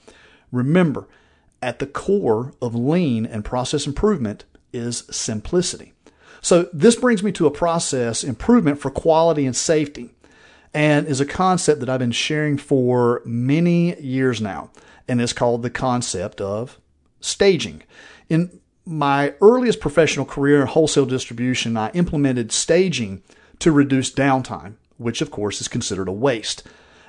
Remember, 0.51 1.07
at 1.61 1.79
the 1.79 1.87
core 1.87 2.53
of 2.61 2.75
lean 2.75 3.25
and 3.25 3.43
process 3.43 3.87
improvement 3.87 4.45
is 4.71 5.05
simplicity. 5.09 5.94
So 6.45 6.69
this 6.71 6.95
brings 6.95 7.23
me 7.23 7.31
to 7.31 7.47
a 7.47 7.51
process 7.51 8.23
improvement 8.23 8.79
for 8.79 8.91
quality 8.91 9.47
and 9.47 9.55
safety 9.55 10.11
and 10.75 11.07
is 11.07 11.19
a 11.19 11.25
concept 11.25 11.79
that 11.79 11.89
I've 11.89 11.97
been 11.97 12.11
sharing 12.11 12.59
for 12.59 13.23
many 13.25 13.99
years 13.99 14.39
now. 14.39 14.69
And 15.07 15.19
it's 15.19 15.33
called 15.33 15.63
the 15.63 15.71
concept 15.71 16.39
of 16.39 16.79
staging. 17.19 17.81
In 18.29 18.59
my 18.85 19.33
earliest 19.41 19.79
professional 19.79 20.27
career 20.27 20.61
in 20.61 20.67
wholesale 20.67 21.07
distribution, 21.07 21.77
I 21.77 21.89
implemented 21.93 22.51
staging 22.51 23.23
to 23.57 23.71
reduce 23.71 24.13
downtime, 24.13 24.75
which 24.97 25.21
of 25.21 25.31
course 25.31 25.61
is 25.61 25.67
considered 25.67 26.07
a 26.07 26.11
waste. 26.11 26.61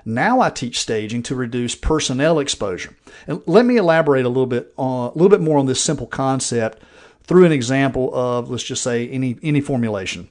Now 0.06 0.40
I 0.40 0.48
teach 0.48 0.80
staging 0.80 1.22
to 1.24 1.34
reduce 1.34 1.74
personnel 1.74 2.38
exposure. 2.38 2.96
And 3.26 3.42
let 3.44 3.66
me 3.66 3.76
elaborate 3.76 4.24
a 4.24 4.30
little 4.30 4.46
bit 4.46 4.72
on, 4.78 5.10
a 5.10 5.12
little 5.12 5.28
bit 5.28 5.42
more 5.42 5.58
on 5.58 5.66
this 5.66 5.82
simple 5.82 6.06
concept 6.06 6.82
through 7.26 7.45
an 7.45 7.52
example 7.52 8.14
of, 8.14 8.50
let's 8.50 8.62
just 8.62 8.83
say, 8.83 9.09
any, 9.09 9.38
any 9.42 9.61
formulation. 9.61 10.28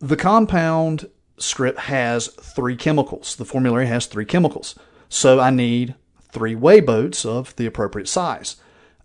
The 0.00 0.16
compound 0.16 1.08
script 1.38 1.78
has 1.80 2.28
three 2.28 2.76
chemicals. 2.76 3.36
The 3.36 3.44
formulary 3.44 3.86
has 3.86 4.06
three 4.06 4.24
chemicals. 4.24 4.74
So 5.08 5.40
I 5.40 5.50
need 5.50 5.94
three 6.32 6.54
weigh 6.54 6.80
boats 6.80 7.24
of 7.24 7.54
the 7.56 7.66
appropriate 7.66 8.08
size. 8.08 8.56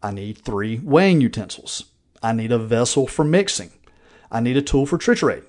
I 0.01 0.11
need 0.11 0.37
three 0.37 0.79
weighing 0.79 1.21
utensils. 1.21 1.85
I 2.23 2.33
need 2.33 2.51
a 2.51 2.57
vessel 2.57 3.07
for 3.07 3.23
mixing. 3.23 3.71
I 4.31 4.39
need 4.39 4.57
a 4.57 4.61
tool 4.61 4.85
for 4.85 4.97
triturating. 4.97 5.43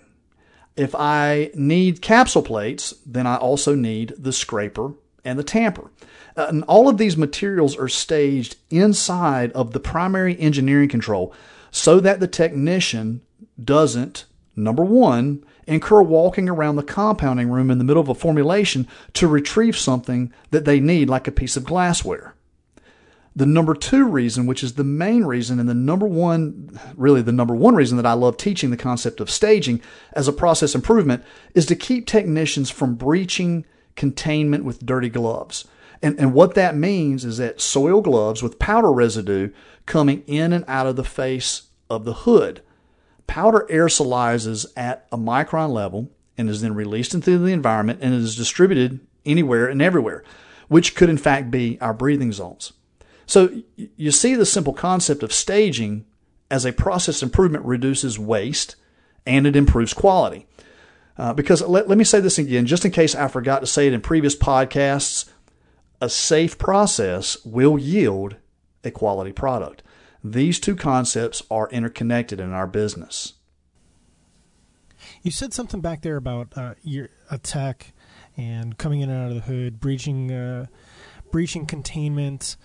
If 0.77 0.95
I 0.95 1.51
need 1.55 2.01
capsule 2.01 2.43
plates, 2.43 2.95
then 3.05 3.27
I 3.27 3.37
also 3.37 3.75
need 3.75 4.15
the 4.17 4.33
scraper 4.33 4.95
and 5.25 5.39
the 5.39 5.45
tamper. 5.45 5.91
Uh, 6.37 6.47
and 6.49 6.65
all 6.65 6.89
of 6.89 6.99
these 6.99 7.17
materials 7.17 7.77
are 7.77 7.89
staged 7.89 8.57
inside 8.71 9.53
of 9.53 9.73
the 9.73 9.81
primary 9.81 10.39
engineering 10.39 10.89
control 10.89 11.35
so 11.71 12.01
that 12.01 12.21
the 12.21 12.29
technician 12.29 13.21
doesn't, 13.63 14.25
number 14.57 14.85
one, 14.85 15.45
incur 15.67 16.03
walking 16.03 16.49
around 16.49 16.77
the 16.77 16.83
compounding 16.83 17.49
room 17.49 17.71
in 17.71 17.79
the 17.79 17.85
middle 17.85 18.03
of 18.03 18.09
a 18.09 18.15
formulation 18.15 18.89
to 19.13 19.29
retrieve 19.29 19.77
something 19.77 20.33
that 20.51 20.65
they 20.65 20.81
need, 20.81 21.09
like 21.09 21.29
a 21.29 21.33
piece 21.33 21.57
of 21.57 21.65
glassware. 21.65 22.35
The 23.37 23.47
number 23.47 23.75
two 23.75 24.05
reason, 24.07 24.47
which 24.47 24.65
is 24.65 24.75
the 24.75 24.85
main 24.85 25.25
reason, 25.25 25.61
and 25.61 25.69
the 25.69 25.75
number 25.75 26.07
one, 26.07 26.79
really 26.97 27.23
the 27.23 27.31
number 27.31 27.55
one 27.55 27.77
reason 27.77 27.97
that 27.97 28.07
I 28.07 28.15
love 28.15 28.37
teaching 28.37 28.71
the 28.71 28.77
concept 28.77 29.21
of 29.21 29.31
staging 29.31 29.81
as 30.13 30.27
a 30.27 30.33
process 30.33 30.75
improvement, 30.75 31.23
is 31.55 31.65
to 31.67 31.77
keep 31.77 32.07
technicians 32.07 32.71
from 32.71 32.97
breaching 32.97 33.65
containment 34.01 34.65
with 34.65 34.87
dirty 34.87 35.11
gloves. 35.11 35.69
And, 36.01 36.19
and 36.19 36.33
what 36.33 36.55
that 36.55 36.75
means 36.75 37.23
is 37.23 37.37
that 37.37 37.61
soil 37.61 38.01
gloves 38.01 38.43
with 38.43 38.59
powder 38.59 38.91
residue 38.91 39.51
coming 39.85 40.25
in 40.27 40.55
and 40.55 40.65
out 40.67 40.87
of 40.87 40.97
the 40.97 41.05
face 41.05 41.65
of 41.91 42.07
the 42.07 42.15
hood. 42.15 42.63
Powder 43.27 43.67
aerosolizes 43.71 44.65
at 44.75 45.07
a 45.13 45.19
micron 45.19 45.71
level 45.71 46.11
and 46.39 46.49
is 46.49 46.63
then 46.63 46.75
released 46.75 47.13
into 47.13 47.37
the 47.37 47.53
environment 47.53 47.99
and 48.01 48.15
is 48.15 48.37
distributed 48.37 49.01
anywhere 49.27 49.67
and 49.67 49.83
everywhere, 49.83 50.25
which 50.69 50.95
could 50.95 51.11
in 51.11 51.19
fact 51.19 51.51
be 51.51 51.77
our 51.83 51.93
breathing 51.93 52.33
zones. 52.33 52.73
So 53.27 53.63
you 53.77 54.13
see 54.13 54.35
the 54.35 54.47
simple 54.47 54.73
concept 54.73 55.23
of 55.23 55.31
staging 55.31 56.07
as 56.51 56.65
a 56.65 56.73
process 56.73 57.23
improvement 57.23 57.67
reduces 57.67 58.19
waste 58.19 58.77
and 59.27 59.47
it 59.47 59.57
improves 59.57 59.93
quality. 59.93 60.47
Uh, 61.21 61.35
because 61.35 61.61
let, 61.61 61.87
let 61.87 61.99
me 61.99 62.05
say 62.05 62.19
this 62.19 62.39
again, 62.39 62.65
just 62.65 62.87
in 62.87 62.91
case 62.91 63.15
I 63.15 63.29
forgot 63.29 63.61
to 63.61 63.67
say 63.67 63.87
it 63.87 63.93
in 63.93 64.01
previous 64.01 64.35
podcasts, 64.35 65.29
a 66.01 66.09
safe 66.09 66.57
process 66.57 67.37
will 67.45 67.79
yield 67.79 68.37
a 68.83 68.91
quality 68.91 69.31
product. 69.31 69.83
These 70.25 70.59
two 70.59 70.75
concepts 70.75 71.43
are 71.51 71.69
interconnected 71.69 72.41
in 72.41 72.55
our 72.55 72.67
business. 72.67 73.35
You 75.21 75.31
said 75.31 75.53
something 75.53 75.83
back 75.83 76.01
there 76.01 76.17
about 76.17 76.57
uh, 76.57 76.73
your 76.83 77.11
attack 77.31 77.93
and 78.39 78.79
coming 78.79 79.03
in 79.03 79.11
and 79.11 79.23
out 79.23 79.29
of 79.29 79.35
the 79.35 79.53
hood, 79.53 79.79
breaching, 79.79 80.33
uh, 80.33 80.69
breaching 81.31 81.67
containment, 81.67 82.57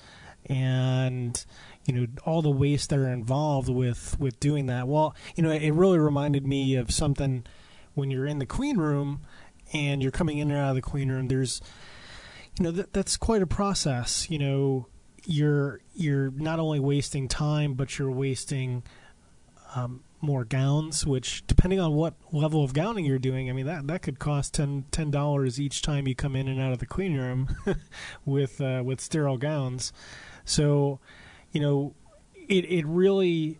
and 0.45 1.45
you 1.85 1.93
know 1.93 2.07
all 2.23 2.41
the 2.41 2.49
waste 2.49 2.91
that 2.91 2.99
are 2.99 3.09
involved 3.09 3.67
with 3.67 4.17
with 4.17 4.39
doing 4.39 4.67
that. 4.67 4.87
Well, 4.87 5.13
you 5.35 5.43
know, 5.43 5.51
it 5.51 5.71
really 5.71 5.99
reminded 5.99 6.47
me 6.47 6.75
of 6.75 6.91
something 6.91 7.45
when 7.95 8.11
you're 8.11 8.27
in 8.27 8.39
the 8.39 8.45
clean 8.45 8.77
room 8.77 9.21
and 9.73 10.01
you're 10.01 10.11
coming 10.11 10.37
in 10.37 10.51
and 10.51 10.59
out 10.59 10.69
of 10.69 10.75
the 10.75 10.81
clean 10.81 11.09
room. 11.09 11.27
There's 11.27 11.61
you 12.57 12.63
know 12.63 12.71
that 12.71 12.93
that's 12.93 13.17
quite 13.17 13.41
a 13.41 13.47
process. 13.47 14.29
You 14.29 14.39
know, 14.39 14.87
you're 15.25 15.81
you're 15.93 16.31
not 16.31 16.59
only 16.59 16.79
wasting 16.79 17.27
time, 17.27 17.73
but 17.73 17.97
you're 17.97 18.11
wasting 18.11 18.83
um, 19.75 20.03
more 20.21 20.45
gowns. 20.45 21.05
Which, 21.05 21.45
depending 21.47 21.79
on 21.79 21.93
what 21.93 22.13
level 22.31 22.63
of 22.63 22.73
gowning 22.73 23.05
you're 23.05 23.19
doing, 23.19 23.49
I 23.49 23.53
mean 23.53 23.65
that 23.65 23.87
that 23.87 24.01
could 24.01 24.19
cost 24.19 24.53
10 24.53 24.85
dollars 25.11 25.59
each 25.59 25.81
time 25.81 26.07
you 26.07 26.15
come 26.15 26.35
in 26.35 26.47
and 26.47 26.61
out 26.61 26.73
of 26.73 26.79
the 26.79 26.85
clean 26.85 27.17
room 27.17 27.55
with 28.25 28.61
uh, 28.61 28.83
with 28.85 29.01
sterile 29.01 29.37
gowns. 29.37 29.91
So, 30.45 30.99
you 31.51 31.59
know, 31.59 31.95
it 32.33 32.65
it 32.65 32.85
really 32.85 33.59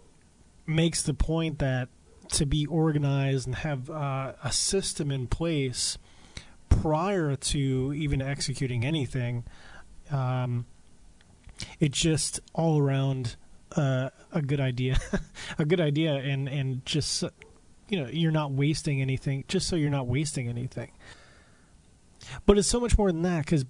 makes 0.67 1.01
the 1.01 1.13
point 1.13 1.59
that 1.59 1.89
to 2.29 2.45
be 2.45 2.65
organized 2.65 3.47
and 3.47 3.55
have 3.55 3.89
uh, 3.89 4.33
a 4.43 4.51
system 4.51 5.11
in 5.11 5.27
place 5.27 5.97
prior 6.69 7.35
to 7.35 7.93
even 7.95 8.21
executing 8.21 8.85
anything, 8.85 9.43
um, 10.11 10.65
it's 11.79 11.99
just 11.99 12.39
all 12.53 12.79
around 12.79 13.35
uh, 13.75 14.09
a 14.31 14.41
good 14.41 14.59
idea, 14.59 14.97
a 15.57 15.65
good 15.65 15.81
idea, 15.81 16.15
and 16.15 16.47
and 16.47 16.85
just 16.85 17.23
you 17.89 18.01
know 18.01 18.09
you're 18.11 18.31
not 18.31 18.51
wasting 18.51 19.01
anything, 19.01 19.43
just 19.47 19.67
so 19.67 19.75
you're 19.75 19.89
not 19.89 20.07
wasting 20.07 20.47
anything. 20.47 20.91
But 22.45 22.57
it's 22.57 22.67
so 22.67 22.79
much 22.79 22.97
more 22.97 23.11
than 23.11 23.21
that 23.21 23.45
because 23.45 23.65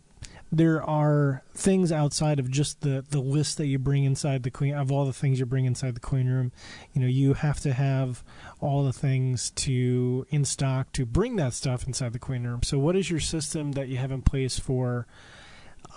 there 0.58 0.82
are 0.82 1.44
things 1.54 1.92
outside 1.92 2.40
of 2.40 2.50
just 2.50 2.82
the 2.82 3.04
the 3.10 3.20
list 3.20 3.58
that 3.58 3.68
you 3.68 3.78
bring 3.78 4.04
inside 4.04 4.44
the 4.44 4.52
queen 4.52 4.74
of 4.74 4.92
all 4.92 5.06
the 5.06 5.14
things 5.14 5.40
you 5.40 5.46
bring 5.46 5.66
inside 5.66 5.96
the 5.96 6.00
clean 6.00 6.28
room. 6.28 6.52
You 6.94 7.02
know, 7.02 7.08
you 7.08 7.34
have 7.34 7.60
to 7.62 7.74
have 7.74 8.24
all 8.60 8.84
the 8.84 8.94
things 8.94 9.52
to 9.52 10.26
in 10.30 10.46
stock 10.46 10.92
to 10.94 11.06
bring 11.06 11.36
that 11.36 11.54
stuff 11.54 11.86
inside 11.86 12.14
the 12.14 12.20
clean 12.20 12.46
room. 12.46 12.64
So, 12.64 12.80
what 12.80 12.96
is 12.96 13.10
your 13.10 13.20
system 13.20 13.74
that 13.74 13.90
you 13.90 13.98
have 13.98 14.12
in 14.12 14.22
place 14.22 14.58
for 14.58 15.08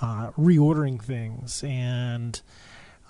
uh, 0.02 0.32
reordering 0.32 1.02
things 1.02 1.62
and 1.62 2.40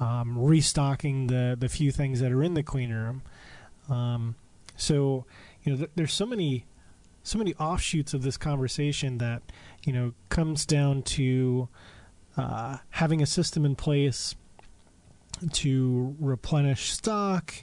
um, 0.00 0.38
restocking 0.38 1.28
the 1.28 1.57
the 1.59 1.69
few 1.69 1.90
things 1.90 2.21
that 2.21 2.31
are 2.31 2.43
in 2.43 2.55
the 2.55 2.62
clean 2.62 2.93
room? 2.93 3.23
Um, 3.88 4.35
so, 4.76 5.25
you 5.62 5.73
know, 5.73 5.78
th- 5.78 5.90
there's 5.97 6.12
so 6.12 6.26
many 6.26 6.67
so 7.29 7.39
many 7.39 7.55
offshoots 7.55 8.15
of 8.15 8.23
this 8.23 8.39
conversation 8.39 9.19
that 9.19 9.43
you 9.85 9.93
know 9.93 10.15
comes 10.31 10.65
down 10.65 11.03
to 11.03 11.69
uh, 12.37 12.79
having 12.91 13.21
a 13.21 13.27
system 13.27 13.67
in 13.67 13.77
place 13.77 14.35
to 15.53 16.17
replenish 16.19 16.91
stock, 16.91 17.55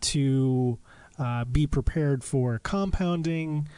to 0.00 0.78
uh, 1.18 1.44
be 1.44 1.66
prepared 1.66 2.22
for 2.22 2.60
compounding, 2.60 3.68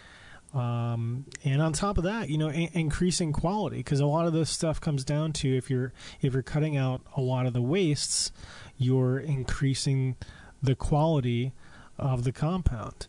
um, 0.53 1.25
and 1.43 1.63
on 1.63 1.73
top 1.73 1.97
of 1.97 2.05
that, 2.05 2.29
you 2.29 2.37
know, 2.37 2.51
a- 2.51 2.71
increasing 2.75 3.33
quality 3.33 3.79
because 3.79 4.01
a 4.01 4.07
lot 4.07 4.27
of 4.27 4.35
this 4.35 4.51
stuff 4.51 4.79
comes 4.79 5.05
down 5.05 5.33
to 5.33 5.57
if 5.57 5.71
you're 5.71 5.93
if 6.21 6.35
you're 6.35 6.43
cutting 6.43 6.77
out 6.77 7.01
a 7.17 7.21
lot 7.23 7.47
of 7.47 7.55
the 7.55 7.63
wastes, 7.63 8.31
you're 8.77 9.19
increasing 9.19 10.17
the 10.63 10.75
quality 10.75 11.53
of 11.99 12.25
the 12.25 12.33
compound. 12.33 13.07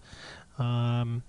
Um, 0.58 1.24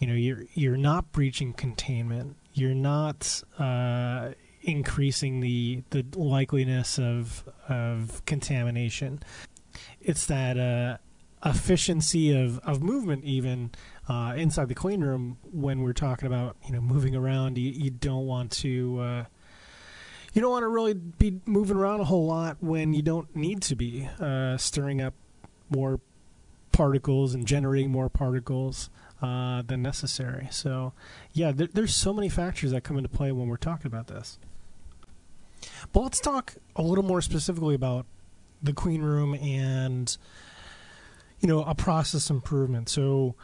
you 0.00 0.06
know 0.06 0.14
you're 0.14 0.44
you're 0.54 0.78
not 0.78 1.12
breaching 1.12 1.52
containment. 1.52 2.36
You're 2.54 2.74
not 2.74 3.42
uh, 3.58 4.30
increasing 4.62 5.40
the 5.40 5.84
the 5.90 6.02
likeliness 6.02 6.98
of 6.98 7.44
of 7.68 8.24
contamination. 8.24 9.22
It's 10.00 10.26
that 10.26 10.58
uh, 10.58 10.96
efficiency 11.44 12.32
of, 12.32 12.58
of 12.60 12.82
movement 12.82 13.24
even 13.24 13.70
uh, 14.08 14.34
inside 14.36 14.68
the 14.68 14.74
clean 14.74 15.02
room 15.02 15.36
when 15.52 15.82
we're 15.82 15.92
talking 15.92 16.26
about 16.26 16.56
you 16.66 16.72
know 16.72 16.80
moving 16.80 17.14
around. 17.14 17.58
You, 17.58 17.70
you 17.70 17.90
don't 17.90 18.26
want 18.26 18.52
to 18.52 18.98
uh, 19.00 19.24
you 20.32 20.40
don't 20.40 20.50
want 20.50 20.62
to 20.62 20.68
really 20.68 20.94
be 20.94 21.40
moving 21.44 21.76
around 21.76 22.00
a 22.00 22.04
whole 22.04 22.26
lot 22.26 22.56
when 22.60 22.94
you 22.94 23.02
don't 23.02 23.36
need 23.36 23.60
to 23.62 23.76
be 23.76 24.08
uh, 24.18 24.56
stirring 24.56 25.02
up 25.02 25.12
more 25.68 26.00
particles 26.72 27.34
and 27.34 27.46
generating 27.46 27.90
more 27.90 28.08
particles 28.08 28.88
uh, 29.22 29.62
than 29.62 29.82
necessary. 29.82 30.48
So, 30.50 30.92
yeah, 31.32 31.52
there, 31.52 31.68
there's 31.72 31.94
so 31.94 32.12
many 32.12 32.28
factors 32.28 32.70
that 32.72 32.84
come 32.84 32.96
into 32.96 33.08
play 33.08 33.32
when 33.32 33.48
we're 33.48 33.56
talking 33.56 33.86
about 33.86 34.06
this. 34.06 34.38
But 35.92 36.00
let's 36.00 36.20
talk 36.20 36.54
a 36.76 36.82
little 36.82 37.04
more 37.04 37.20
specifically 37.20 37.74
about 37.74 38.06
the 38.62 38.72
clean 38.72 39.02
room 39.02 39.34
and 39.34 40.16
you 41.40 41.48
know 41.48 41.62
a 41.64 41.74
process 41.74 42.30
improvement. 42.30 42.88
So, 42.88 43.34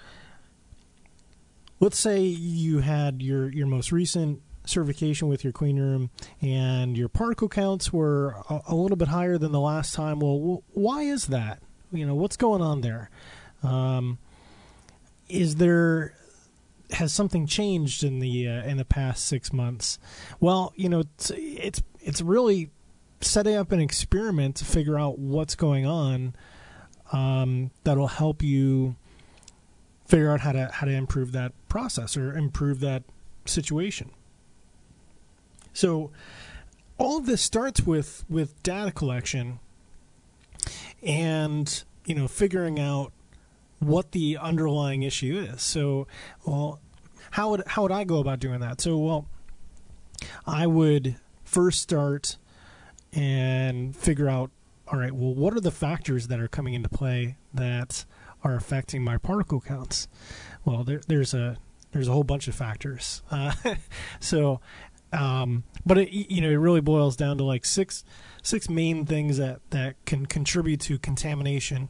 let's 1.81 1.99
say 1.99 2.21
you 2.21 2.79
had 2.79 3.23
your 3.23 3.51
your 3.53 3.67
most 3.67 3.93
recent 3.93 4.41
certification 4.65 5.29
with 5.29 5.45
your 5.45 5.53
clean 5.53 5.79
room 5.79 6.11
and 6.43 6.97
your 6.97 7.09
particle 7.09 7.49
counts 7.49 7.93
were 7.93 8.35
a, 8.51 8.61
a 8.69 8.75
little 8.75 8.97
bit 8.97 9.09
higher 9.09 9.39
than 9.39 9.53
the 9.53 9.61
last 9.61 9.95
time. 9.95 10.19
Well, 10.21 10.65
why 10.73 11.03
is 11.03 11.27
that? 11.29 11.61
You 11.93 12.05
know, 12.07 12.15
what's 12.15 12.37
going 12.37 12.63
on 12.63 12.81
there? 12.81 13.11
Um, 13.63 14.19
is 15.29 15.57
there 15.57 16.15
has 16.91 17.13
something 17.13 17.47
changed 17.47 18.05
in 18.05 18.21
the 18.21 18.49
uh, 18.49 18.63
in 18.65 18.77
the 18.77 18.85
past 18.85 19.27
six 19.27 19.53
months? 19.53 19.99
Well, 20.41 20.73
you 20.77 20.89
know, 20.89 21.01
it's 21.01 21.33
it's, 21.35 21.83
it's 22.01 22.21
really 22.23 22.71
setting 23.21 23.57
up 23.57 23.73
an 23.73 23.81
experiment 23.81 24.57
to 24.57 24.65
figure 24.65 24.99
out 24.99 25.19
what's 25.19 25.55
going 25.55 25.87
on. 25.87 26.35
Um, 27.13 27.71
that'll 27.85 28.09
help 28.09 28.43
you 28.43 28.97
figure 30.07 30.31
out 30.31 30.41
how 30.41 30.53
to 30.53 30.71
how 30.73 30.87
to 30.87 30.93
improve 30.93 31.33
that 31.33 31.53
process 31.69 32.17
or 32.17 32.37
improve 32.37 32.81
that 32.81 33.03
situation. 33.45 34.11
So, 35.73 36.11
all 36.99 37.19
of 37.19 37.27
this 37.27 37.43
starts 37.43 37.83
with 37.83 38.25
with 38.29 38.63
data 38.63 38.93
collection 38.93 39.59
and 41.03 41.85
you 42.05 42.15
know 42.15 42.29
figuring 42.29 42.81
out 42.81 43.13
what 43.79 44.13
the 44.13 44.39
underlying 44.39 45.03
issue 45.03 45.39
is. 45.39 45.63
So, 45.63 46.07
well, 46.45 46.81
how 47.33 47.51
would 47.51 47.63
how 47.67 47.83
would 47.83 47.93
I 47.93 48.05
go 48.05 48.19
about 48.19 48.41
doing 48.41 48.61
that? 48.61 48.81
So, 48.81 48.97
well, 48.99 49.27
I 50.47 50.67
would 50.67 51.17
first 51.45 51.81
start 51.81 52.37
and 53.13 53.95
figure 53.97 54.29
out 54.29 54.51
all 54.89 54.99
right, 54.99 55.13
well, 55.13 55.35
what 55.35 55.53
are 55.55 55.61
the 55.61 55.73
factors 55.73 56.29
that 56.29 56.39
are 56.39 56.49
coming 56.49 56.75
into 56.75 56.89
play 56.89 57.37
that 57.53 58.05
are 58.45 58.55
affecting 58.55 59.03
my 59.03 59.19
particle 59.19 59.61
counts? 59.61 60.07
Well, 60.65 60.85
there, 60.85 61.01
there's 61.09 61.35
a 61.35 61.57
there's 61.93 62.09
a 62.09 62.13
whole 62.13 62.25
bunch 62.25 62.49
of 62.49 62.55
factors. 62.55 63.23
Uh, 63.31 63.53
so, 64.21 64.61
um, 65.13 65.65
but 65.85 65.99
it, 65.99 66.13
you 66.13 66.41
know, 66.41 66.51
it 66.51 66.57
really 66.57 66.81
boils 66.81 67.17
down 67.17 67.39
to 67.39 67.45
like 67.45 67.65
six 67.65 68.05
six 68.43 68.69
main 68.69 69.05
things 69.05 69.39
that 69.39 69.61
that 69.71 69.97
can 70.05 70.27
contribute 70.27 70.81
to 70.81 70.99
contamination 70.99 71.89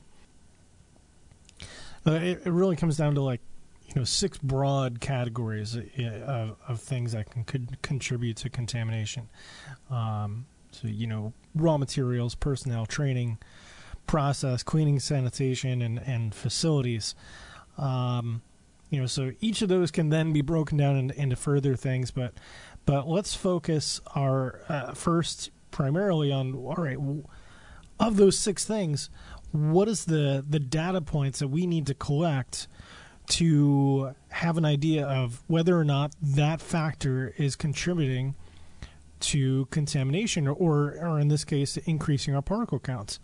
uh, 2.07 2.13
it, 2.13 2.43
it 2.45 2.51
really 2.51 2.77
comes 2.77 2.97
down 2.97 3.15
to 3.15 3.23
like 3.23 3.41
you 3.87 3.95
know 3.97 4.05
six 4.05 4.39
broad 4.39 5.01
categories 5.01 5.77
uh, 5.77 6.03
of, 6.27 6.57
of 6.69 6.81
things 6.81 7.13
that 7.13 7.31
can 7.31 7.45
could 7.45 7.81
contribute 7.83 8.37
to 8.39 8.51
contamination. 8.51 9.29
Um, 9.91 10.47
So, 10.73 10.89
you 10.89 11.07
know, 11.07 11.33
raw 11.55 11.79
materials, 11.79 12.35
personnel, 12.35 12.85
training, 12.87 13.39
process, 14.07 14.63
cleaning, 14.63 15.01
sanitation, 15.01 15.81
and, 15.81 15.99
and 15.99 16.35
facilities. 16.35 17.15
Um, 17.79 18.43
you 18.91 19.01
know, 19.01 19.07
so 19.07 19.33
each 19.41 19.63
of 19.63 19.69
those 19.69 19.91
can 19.91 20.11
then 20.11 20.33
be 20.33 20.43
broken 20.43 20.77
down 20.77 20.97
in, 20.97 21.11
into 21.13 21.37
further 21.37 21.77
things, 21.77 22.11
but 22.11 22.35
but 22.85 23.09
let's 23.09 23.35
focus 23.35 24.01
our 24.15 24.61
uh, 24.69 24.93
first 24.93 25.51
primarily 25.71 26.31
on 26.31 26.55
all 26.55 26.75
right 26.77 26.99
of 27.99 28.17
those 28.17 28.39
six 28.39 28.65
things 28.65 29.11
what 29.53 29.89
is 29.89 30.05
the 30.05 30.45
the 30.49 30.61
data 30.61 31.01
points 31.01 31.39
that 31.39 31.49
we 31.49 31.67
need 31.67 31.87
to 31.87 31.95
collect 31.95 32.69
to 33.29 34.15
have 34.29 34.57
an 34.57 34.65
idea 34.65 35.05
of 35.07 35.43
whether 35.49 35.77
or 35.79 35.85
not 35.85 36.15
that 36.23 36.61
factor 36.61 37.35
is 37.37 37.57
contributing 37.57 38.35
to 39.19 39.67
contamination 39.67 40.47
or, 40.47 40.97
or 41.01 41.19
in 41.19 41.29
this 41.29 41.45
case 41.45 41.77
increasing 41.79 42.35
our 42.35 42.43
particle 42.43 42.79
counts? 42.79 43.19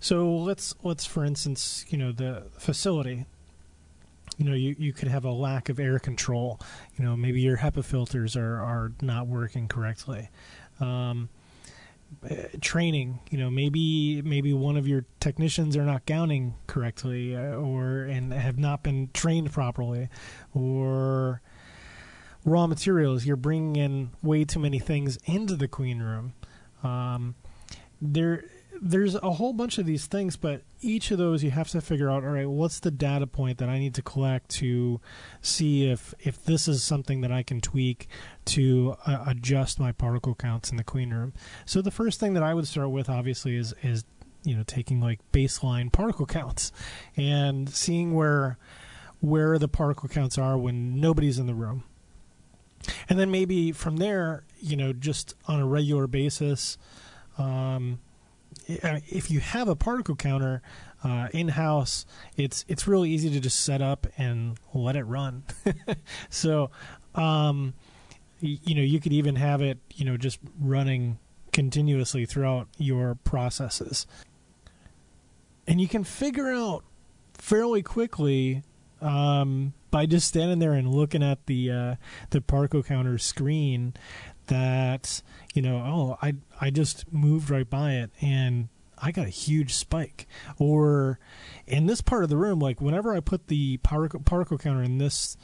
So 0.00 0.34
let's 0.36 0.74
let's 0.82 1.06
for 1.06 1.24
instance 1.24 1.84
you 1.88 1.98
know 1.98 2.12
the 2.12 2.44
facility. 2.58 3.26
You 4.38 4.46
know 4.46 4.54
you, 4.54 4.74
you 4.78 4.92
could 4.92 5.08
have 5.08 5.24
a 5.24 5.30
lack 5.30 5.68
of 5.68 5.78
air 5.78 5.98
control. 5.98 6.60
You 6.96 7.04
know 7.04 7.16
maybe 7.16 7.40
your 7.40 7.58
HEPA 7.58 7.84
filters 7.84 8.36
are, 8.36 8.60
are 8.60 8.92
not 9.00 9.28
working 9.28 9.68
correctly. 9.68 10.28
Um, 10.80 11.28
training 12.60 13.18
you 13.30 13.38
know 13.38 13.50
maybe 13.50 14.22
maybe 14.22 14.52
one 14.52 14.76
of 14.76 14.86
your 14.86 15.04
technicians 15.18 15.76
are 15.76 15.84
not 15.84 16.04
gowning 16.06 16.54
correctly 16.66 17.34
uh, 17.34 17.54
or 17.54 18.02
and 18.02 18.32
have 18.32 18.58
not 18.58 18.82
been 18.82 19.08
trained 19.12 19.52
properly 19.52 20.08
or 20.54 21.40
raw 22.44 22.66
materials. 22.66 23.24
You're 23.24 23.36
bringing 23.36 23.76
in 23.76 24.10
way 24.22 24.44
too 24.44 24.58
many 24.58 24.78
things 24.78 25.18
into 25.24 25.56
the 25.56 25.68
clean 25.68 26.00
room. 26.00 26.34
Um, 26.82 27.34
there 28.00 28.44
there's 28.84 29.14
a 29.14 29.30
whole 29.30 29.52
bunch 29.52 29.78
of 29.78 29.86
these 29.86 30.06
things, 30.06 30.36
but 30.36 30.62
each 30.80 31.12
of 31.12 31.18
those 31.18 31.44
you 31.44 31.52
have 31.52 31.68
to 31.70 31.80
figure 31.80 32.10
out. 32.10 32.24
All 32.24 32.30
right, 32.30 32.48
what's 32.48 32.80
the 32.80 32.90
data 32.90 33.28
point 33.28 33.58
that 33.58 33.68
I 33.68 33.78
need 33.78 33.94
to 33.94 34.02
collect 34.02 34.48
to 34.56 35.00
see 35.40 35.88
if 35.88 36.12
if 36.18 36.44
this 36.44 36.66
is 36.66 36.82
something 36.82 37.20
that 37.20 37.30
I 37.30 37.44
can 37.44 37.60
tweak 37.60 38.08
to 38.46 38.96
uh, 39.06 39.24
adjust 39.28 39.78
my 39.78 39.92
particle 39.92 40.34
counts 40.34 40.72
in 40.72 40.76
the 40.76 40.84
clean 40.84 41.10
room. 41.10 41.32
So 41.64 41.80
the 41.80 41.92
first 41.92 42.18
thing 42.18 42.34
that 42.34 42.42
I 42.42 42.54
would 42.54 42.66
start 42.66 42.90
with, 42.90 43.08
obviously, 43.08 43.56
is 43.56 43.72
is 43.84 44.04
you 44.42 44.56
know 44.56 44.64
taking 44.66 45.00
like 45.00 45.20
baseline 45.32 45.92
particle 45.92 46.26
counts 46.26 46.72
and 47.16 47.70
seeing 47.70 48.14
where 48.14 48.58
where 49.20 49.60
the 49.60 49.68
particle 49.68 50.08
counts 50.08 50.36
are 50.36 50.58
when 50.58 51.00
nobody's 51.00 51.38
in 51.38 51.46
the 51.46 51.54
room. 51.54 51.84
And 53.08 53.16
then 53.16 53.30
maybe 53.30 53.70
from 53.70 53.98
there, 53.98 54.42
you 54.60 54.76
know, 54.76 54.92
just 54.92 55.34
on 55.46 55.60
a 55.60 55.66
regular 55.66 56.08
basis, 56.08 56.76
um, 57.38 58.00
if 58.66 59.30
you 59.30 59.40
have 59.40 59.68
a 59.68 59.76
particle 59.76 60.16
counter 60.16 60.62
uh, 61.04 61.28
in 61.32 61.48
house, 61.48 62.06
it's 62.36 62.64
it's 62.68 62.86
really 62.86 63.10
easy 63.10 63.30
to 63.30 63.40
just 63.40 63.60
set 63.60 63.82
up 63.82 64.06
and 64.16 64.58
let 64.74 64.96
it 64.96 65.04
run. 65.04 65.44
so, 66.30 66.70
um, 67.14 67.74
you 68.40 68.74
know, 68.74 68.82
you 68.82 69.00
could 69.00 69.12
even 69.12 69.36
have 69.36 69.60
it, 69.60 69.78
you 69.94 70.04
know, 70.04 70.16
just 70.16 70.38
running 70.60 71.18
continuously 71.52 72.24
throughout 72.26 72.68
your 72.78 73.16
processes, 73.24 74.06
and 75.66 75.80
you 75.80 75.88
can 75.88 76.04
figure 76.04 76.52
out 76.52 76.84
fairly 77.34 77.82
quickly 77.82 78.62
um, 79.00 79.74
by 79.90 80.06
just 80.06 80.28
standing 80.28 80.58
there 80.58 80.72
and 80.72 80.88
looking 80.88 81.22
at 81.22 81.46
the 81.46 81.70
uh, 81.70 81.94
the 82.30 82.40
particle 82.40 82.82
counter 82.82 83.18
screen 83.18 83.94
that 84.52 85.22
you 85.54 85.62
know 85.62 85.76
oh 85.78 86.18
I 86.20 86.34
I 86.60 86.70
just 86.70 87.10
moved 87.12 87.48
right 87.50 87.68
by 87.68 87.92
it 87.92 88.10
and 88.20 88.68
I 88.98 89.10
got 89.10 89.26
a 89.26 89.30
huge 89.30 89.74
spike 89.74 90.26
or 90.58 91.18
in 91.66 91.86
this 91.86 92.02
part 92.02 92.22
of 92.22 92.30
the 92.30 92.36
room 92.36 92.58
like 92.58 92.80
whenever 92.80 93.14
I 93.14 93.20
put 93.20 93.48
the 93.48 93.78
particle, 93.78 94.58
counter 94.58 94.82
in 94.82 94.98
this 94.98 95.36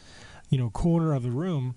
you 0.50 0.58
know 0.58 0.70
corner 0.70 1.14
of 1.14 1.22
the 1.22 1.30
room 1.30 1.74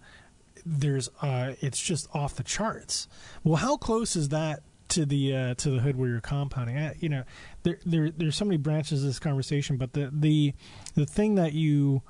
there's 0.65 1.09
uh 1.21 1.53
it's 1.61 1.81
just 1.81 2.07
off 2.13 2.35
the 2.35 2.43
charts 2.43 3.07
well 3.43 3.55
how 3.55 3.77
close 3.77 4.15
is 4.15 4.29
that 4.29 4.61
to 4.89 5.05
the 5.05 5.33
uh, 5.33 5.53
to 5.55 5.69
the 5.69 5.79
hood 5.79 5.95
where 5.95 6.09
you're 6.09 6.19
compounding. 6.19 6.77
I, 6.77 6.97
you 6.99 7.07
know, 7.07 7.23
there 7.63 7.79
there 7.85 8.09
there's 8.09 8.35
so 8.35 8.43
many 8.43 8.57
branches 8.57 9.01
of 9.01 9.07
this 9.07 9.19
conversation, 9.19 9.77
but 9.77 9.93
the 9.93 10.09
the 10.11 10.53
the 10.95 11.05
thing 11.05 11.35
that 11.35 11.53
you 11.53 12.01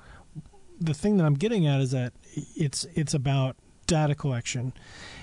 the 0.80 0.92
thing 0.92 1.16
that 1.18 1.24
I'm 1.24 1.34
getting 1.34 1.64
at 1.64 1.80
is 1.80 1.92
that 1.92 2.12
it's 2.34 2.84
it's 2.96 3.14
about 3.14 3.56
data 3.92 4.14
collection. 4.14 4.72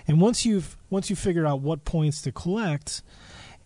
And 0.07 0.21
once 0.21 0.45
you've 0.45 0.77
once 0.91 1.09
you've 1.09 1.17
figured 1.17 1.45
out 1.45 1.61
what 1.61 1.85
points 1.85 2.21
to 2.21 2.31
collect 2.31 3.01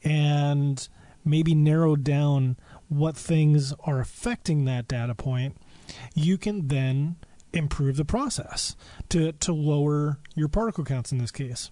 and 0.02 0.88
maybe 1.26 1.54
narrowed 1.54 2.06
down 2.06 2.56
what 2.88 3.18
things 3.18 3.74
are 3.86 4.00
affecting 4.00 4.64
that 4.64 4.88
data 4.88 5.14
point, 5.14 5.58
you 6.16 6.38
can 6.38 6.70
then 6.70 7.18
improve 7.52 7.98
the 7.98 8.06
process 8.06 8.78
to, 9.10 9.34
to 9.34 9.54
lower 9.54 10.20
your 10.36 10.48
particle 10.48 10.86
counts 10.86 11.12
in 11.12 11.18
this 11.18 11.32
case. 11.32 11.70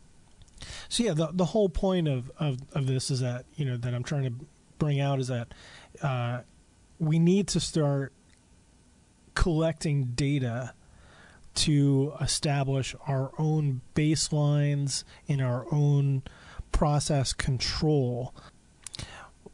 So 0.89 1.03
yeah, 1.03 1.13
the 1.13 1.29
the 1.31 1.45
whole 1.45 1.69
point 1.69 2.09
of, 2.09 2.29
of, 2.37 2.57
of 2.73 2.85
this 2.85 3.09
is 3.09 3.21
that, 3.21 3.45
you 3.55 3.63
know, 3.65 3.77
that 3.77 3.93
I'm 3.93 4.03
trying 4.03 4.25
to 4.25 4.45
bring 4.77 4.99
out 4.99 5.19
is 5.19 5.29
that 5.29 5.53
uh, 6.01 6.41
we 6.99 7.17
need 7.17 7.47
to 7.47 7.59
start 7.61 8.11
collecting 9.35 10.11
data 10.15 10.73
to 11.61 12.13
establish 12.19 12.95
our 13.07 13.31
own 13.37 13.81
baselines 13.95 15.03
in 15.27 15.41
our 15.41 15.65
own 15.71 16.23
process 16.71 17.33
control 17.33 18.33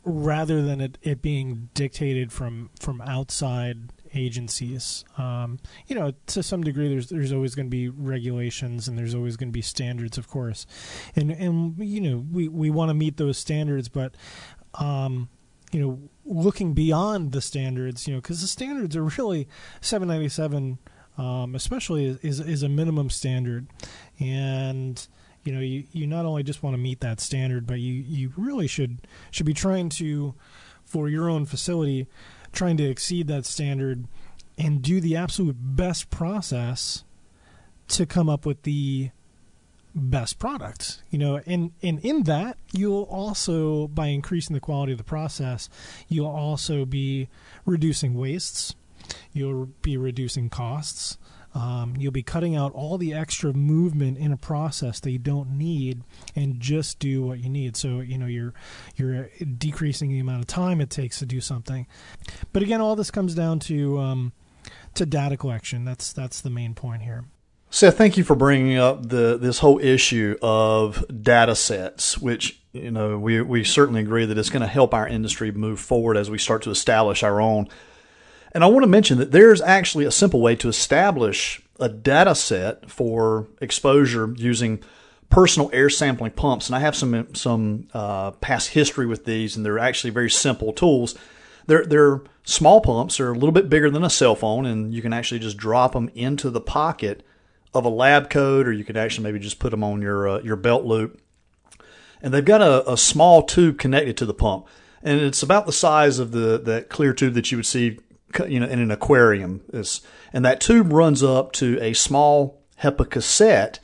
rather 0.04 0.62
than 0.62 0.80
it, 0.80 0.98
it 1.02 1.22
being 1.22 1.70
dictated 1.74 2.32
from 2.32 2.70
from 2.80 3.02
outside 3.02 3.92
agencies. 4.14 5.04
Um, 5.18 5.60
you 5.88 5.96
know, 5.96 6.14
to 6.28 6.42
some 6.42 6.64
degree, 6.64 6.88
there's 6.88 7.10
there's 7.10 7.34
always 7.34 7.56
going 7.56 7.66
to 7.66 7.72
be 7.72 7.90
regulations 7.90 8.88
and 8.88 8.98
there's 8.98 9.14
always 9.14 9.36
going 9.36 9.50
to 9.50 9.54
be 9.54 9.62
standards, 9.62 10.18
of 10.18 10.28
course, 10.28 10.66
and 11.16 11.32
and 11.32 11.78
you 11.78 12.00
know 12.00 12.26
we 12.32 12.48
we 12.48 12.70
want 12.70 12.90
to 12.90 12.94
meet 12.94 13.18
those 13.18 13.38
standards, 13.38 13.90
but 13.90 14.16
um, 14.76 15.30
you 15.72 15.82
know, 15.82 16.00
looking 16.26 16.74
beyond 16.74 17.32
the 17.34 17.42
standards, 17.42 18.08
you 18.08 18.14
know, 18.14 18.22
because 18.22 18.42
the 18.42 18.48
standards 18.48 18.96
are 18.96 19.04
really 19.04 19.48
797 19.82 20.80
um, 21.18 21.56
especially 21.56 22.18
is 22.22 22.40
is 22.40 22.64
a 22.64 22.70
minimum 22.70 23.10
standard, 23.10 23.68
and 24.20 25.08
you 25.44 25.54
know 25.54 25.60
you, 25.60 25.84
you 25.92 26.08
not 26.08 26.26
only 26.26 26.44
just 26.44 26.64
want 26.64 26.74
to 26.74 26.78
meet 26.78 27.00
that 27.02 27.20
standard, 27.20 27.66
but 27.66 27.80
you 27.80 27.94
you 27.94 28.34
really 28.38 28.68
should 28.68 29.00
should 29.32 29.46
be 29.46 29.54
trying 29.54 29.90
to 29.90 30.36
for 30.86 31.10
your 31.10 31.30
own 31.30 31.46
facility 31.46 32.08
trying 32.54 32.78
to 32.78 32.84
exceed 32.84 33.28
that 33.28 33.46
standard 33.46 34.06
and 34.58 34.82
do 34.82 35.00
the 35.00 35.16
absolute 35.16 35.56
best 35.60 36.10
process 36.10 37.04
to 37.88 38.06
come 38.06 38.30
up 38.30 38.46
with 38.46 38.64
the 38.64 39.12
best 39.94 40.38
product 40.40 41.02
you 41.10 41.18
know. 41.18 41.42
And 41.46 41.72
and 41.82 42.00
in 42.00 42.24
that 42.24 42.58
you'll 42.72 43.04
also 43.04 43.88
by 43.88 44.08
increasing 44.08 44.54
the 44.54 44.60
quality 44.60 44.92
of 44.92 44.98
the 44.98 45.04
process 45.04 45.70
you'll 46.08 46.28
also 46.28 46.86
be 46.86 47.30
reducing 47.66 48.14
wastes 48.14 48.76
You'll 49.32 49.68
be 49.82 49.98
reducing 49.98 50.50
costs. 50.50 51.18
Um, 51.56 51.96
you'll 51.98 52.12
be 52.12 52.24
cutting 52.24 52.56
out 52.56 52.74
all 52.74 52.98
the 52.98 53.14
extra 53.14 53.52
movement 53.52 54.18
in 54.18 54.32
a 54.32 54.38
process 54.38 55.00
that 55.00 55.12
you 55.12 55.18
don't 55.18 55.58
need, 55.58 56.04
and 56.36 56.60
just 56.60 57.00
do 57.00 57.24
what 57.24 57.40
you 57.40 57.50
need. 57.50 57.76
So 57.76 58.00
you 58.00 58.18
know 58.18 58.28
you're 58.28 58.54
you're 58.96 59.30
decreasing 59.58 60.10
the 60.10 60.20
amount 60.20 60.42
of 60.42 60.48
time 60.48 60.82
it 60.82 60.90
takes 60.90 61.20
to 61.20 61.26
do 61.26 61.42
something. 61.42 61.88
But 62.54 62.62
again, 62.62 62.80
all 62.80 62.96
this 62.96 63.10
comes 63.10 63.34
down 63.34 63.60
to 63.62 63.98
um, 63.98 64.34
to 64.94 65.06
data 65.06 65.36
collection. 65.36 65.84
That's 65.84 66.14
that's 66.14 66.42
the 66.42 66.52
main 66.52 66.76
point 66.76 67.02
here. 67.02 67.26
Seth, 67.70 67.98
thank 67.98 68.18
you 68.18 68.24
for 68.24 68.36
bringing 68.36 68.78
up 68.78 69.10
the 69.10 69.38
this 69.38 69.60
whole 69.60 69.80
issue 69.80 70.38
of 70.42 71.04
data 71.24 71.56
sets, 71.56 72.18
which 72.18 72.62
you 72.72 72.92
know 72.92 73.18
we 73.18 73.42
we 73.42 73.64
certainly 73.64 74.02
agree 74.02 74.26
that 74.26 74.38
it's 74.38 74.50
going 74.50 74.62
to 74.62 74.68
help 74.68 74.94
our 74.94 75.08
industry 75.08 75.52
move 75.52 75.80
forward 75.80 76.18
as 76.18 76.30
we 76.30 76.38
start 76.38 76.62
to 76.64 76.70
establish 76.70 77.24
our 77.24 77.42
own 77.42 77.68
and 78.54 78.64
I 78.64 78.68
want 78.68 78.84
to 78.84 78.88
mention 78.88 79.18
that 79.18 79.32
there's 79.32 79.62
actually 79.62 80.06
a 80.06 80.12
simple 80.12 80.42
way 80.42 80.56
to 80.58 80.70
establish 80.70 81.62
a 81.80 81.90
data 81.90 82.36
set 82.36 82.90
for 82.90 83.48
exposure 83.62 84.34
using 84.38 84.84
personal 85.30 85.70
air 85.74 85.90
sampling 85.90 86.32
pumps. 86.32 86.68
And 86.68 86.76
I 86.76 86.80
have 86.80 86.96
some 86.96 87.34
some 87.36 87.88
uh, 87.94 88.32
past 88.32 88.70
history 88.70 89.06
with 89.06 89.26
these, 89.26 89.56
and 89.56 89.66
they're 89.66 89.80
actually 89.80 90.12
very 90.12 90.30
simple 90.30 90.74
tools. 90.74 91.16
They're 91.68 91.86
they're 91.86 92.22
small 92.44 92.82
pumps. 92.82 93.18
They're 93.18 93.32
a 93.32 93.38
little 93.38 93.52
bit 93.52 93.70
bigger 93.70 93.90
than 93.90 94.04
a 94.04 94.10
cell 94.10 94.36
phone, 94.36 94.66
and 94.66 94.94
you 94.94 95.02
can 95.02 95.14
actually 95.14 95.40
just 95.40 95.58
drop 95.58 95.94
them 95.94 96.10
into 96.16 96.50
the 96.50 96.62
pocket 96.62 97.24
of 97.74 97.86
a 97.86 97.90
lab 97.90 98.30
coat, 98.30 98.68
or 98.68 98.72
you 98.72 98.84
could 98.84 98.98
actually 98.98 99.24
maybe 99.24 99.40
just 99.40 99.60
put 99.60 99.72
them 99.72 99.84
on 99.84 100.02
your 100.02 100.28
uh, 100.28 100.42
your 100.42 100.56
belt 100.56 100.86
loop. 100.86 101.22
And 102.22 102.34
they've 102.34 102.44
got 102.44 102.62
a, 102.62 102.90
a 102.92 102.98
small 102.98 103.44
tube 103.44 103.78
connected 103.78 104.18
to 104.18 104.26
the 104.26 104.34
pump, 104.34 104.66
and 105.04 105.20
it's 105.20 105.44
about 105.44 105.66
the 105.66 105.74
size 105.74 106.18
of 106.18 106.32
the 106.32 106.58
that 106.58 106.90
clear 106.90 107.14
tube 107.14 107.34
that 107.34 107.52
you 107.52 107.58
would 107.58 107.66
see 107.66 108.00
you 108.48 108.60
know, 108.60 108.68
in 108.68 108.80
an 108.80 108.92
aquarium. 108.92 109.62
It's, 109.72 110.02
and 110.34 110.44
that 110.46 110.62
tube 110.62 110.92
runs 110.92 111.24
up 111.24 111.52
to 111.54 111.80
a 111.82 111.94
small 111.94 112.62
HEPA 112.82 113.10
cassette 113.10 113.80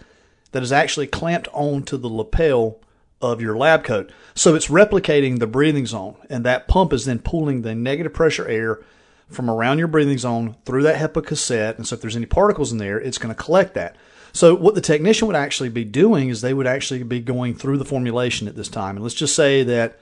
that 0.51 0.63
is 0.63 0.71
actually 0.71 1.07
clamped 1.07 1.47
onto 1.53 1.97
the 1.97 2.09
lapel 2.09 2.79
of 3.21 3.41
your 3.41 3.57
lab 3.57 3.83
coat. 3.83 4.11
So 4.35 4.53
it's 4.55 4.67
replicating 4.67 5.39
the 5.39 5.47
breathing 5.47 5.85
zone, 5.85 6.15
and 6.29 6.45
that 6.45 6.67
pump 6.67 6.93
is 6.93 7.05
then 7.05 7.19
pulling 7.19 7.61
the 7.61 7.73
negative 7.73 8.13
pressure 8.13 8.47
air 8.47 8.81
from 9.29 9.49
around 9.49 9.79
your 9.79 9.87
breathing 9.87 10.17
zone 10.17 10.55
through 10.65 10.83
that 10.83 10.97
HEPA 10.97 11.25
cassette. 11.25 11.77
And 11.77 11.87
so 11.87 11.95
if 11.95 12.01
there's 12.01 12.15
any 12.15 12.25
particles 12.25 12.71
in 12.71 12.77
there, 12.77 12.99
it's 12.99 13.17
going 13.17 13.33
to 13.33 13.41
collect 13.41 13.73
that. 13.73 13.95
So 14.31 14.55
what 14.55 14.75
the 14.75 14.81
technician 14.81 15.27
would 15.27 15.35
actually 15.35 15.69
be 15.69 15.85
doing 15.85 16.29
is 16.29 16.41
they 16.41 16.53
would 16.53 16.67
actually 16.67 17.03
be 17.03 17.19
going 17.19 17.55
through 17.55 17.77
the 17.77 17.85
formulation 17.85 18.47
at 18.47 18.55
this 18.55 18.67
time. 18.67 18.95
And 18.95 19.03
let's 19.03 19.15
just 19.15 19.35
say 19.35 19.63
that 19.63 19.99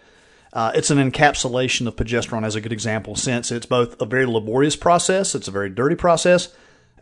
uh, 0.53 0.71
it's 0.75 0.89
an 0.89 0.97
encapsulation 0.97 1.87
of 1.87 1.95
progesterone 1.95 2.45
as 2.45 2.55
a 2.55 2.61
good 2.61 2.73
example, 2.73 3.15
since 3.15 3.51
it's 3.51 3.65
both 3.65 4.01
a 4.01 4.05
very 4.05 4.25
laborious 4.25 4.75
process, 4.75 5.33
it's 5.33 5.47
a 5.47 5.51
very 5.51 5.69
dirty 5.69 5.95
process, 5.95 6.53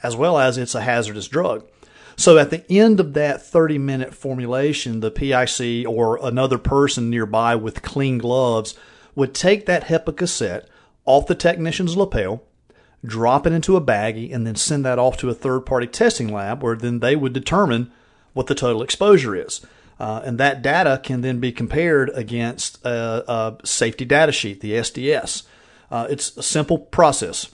as 0.03 0.15
well 0.15 0.37
as 0.37 0.57
it's 0.57 0.75
a 0.75 0.81
hazardous 0.81 1.27
drug. 1.27 1.65
So 2.15 2.37
at 2.37 2.49
the 2.49 2.69
end 2.69 2.99
of 2.99 3.13
that 3.13 3.41
30 3.41 3.77
minute 3.77 4.13
formulation, 4.13 4.99
the 4.99 5.09
PIC 5.09 5.87
or 5.87 6.19
another 6.21 6.57
person 6.57 7.09
nearby 7.09 7.55
with 7.55 7.81
clean 7.81 8.17
gloves 8.17 8.75
would 9.15 9.33
take 9.33 9.65
that 9.65 9.85
HEPA 9.85 10.17
cassette 10.17 10.67
off 11.05 11.27
the 11.27 11.33
technician's 11.33 11.97
lapel, 11.97 12.43
drop 13.03 13.47
it 13.47 13.53
into 13.53 13.75
a 13.75 13.81
baggie, 13.81 14.33
and 14.33 14.45
then 14.45 14.55
send 14.55 14.85
that 14.85 14.99
off 14.99 15.17
to 15.17 15.29
a 15.29 15.33
third 15.33 15.61
party 15.61 15.87
testing 15.87 16.31
lab 16.31 16.61
where 16.61 16.75
then 16.75 16.99
they 16.99 17.15
would 17.15 17.33
determine 17.33 17.91
what 18.33 18.47
the 18.47 18.55
total 18.55 18.83
exposure 18.83 19.35
is. 19.35 19.65
Uh, 19.99 20.21
and 20.23 20.37
that 20.37 20.61
data 20.61 20.99
can 21.03 21.21
then 21.21 21.39
be 21.39 21.51
compared 21.51 22.09
against 22.13 22.83
a, 22.85 23.31
a 23.31 23.57
safety 23.65 24.05
data 24.05 24.31
sheet, 24.31 24.61
the 24.61 24.71
SDS. 24.71 25.43
Uh, 25.91 26.07
it's 26.09 26.35
a 26.37 26.43
simple 26.43 26.77
process. 26.77 27.53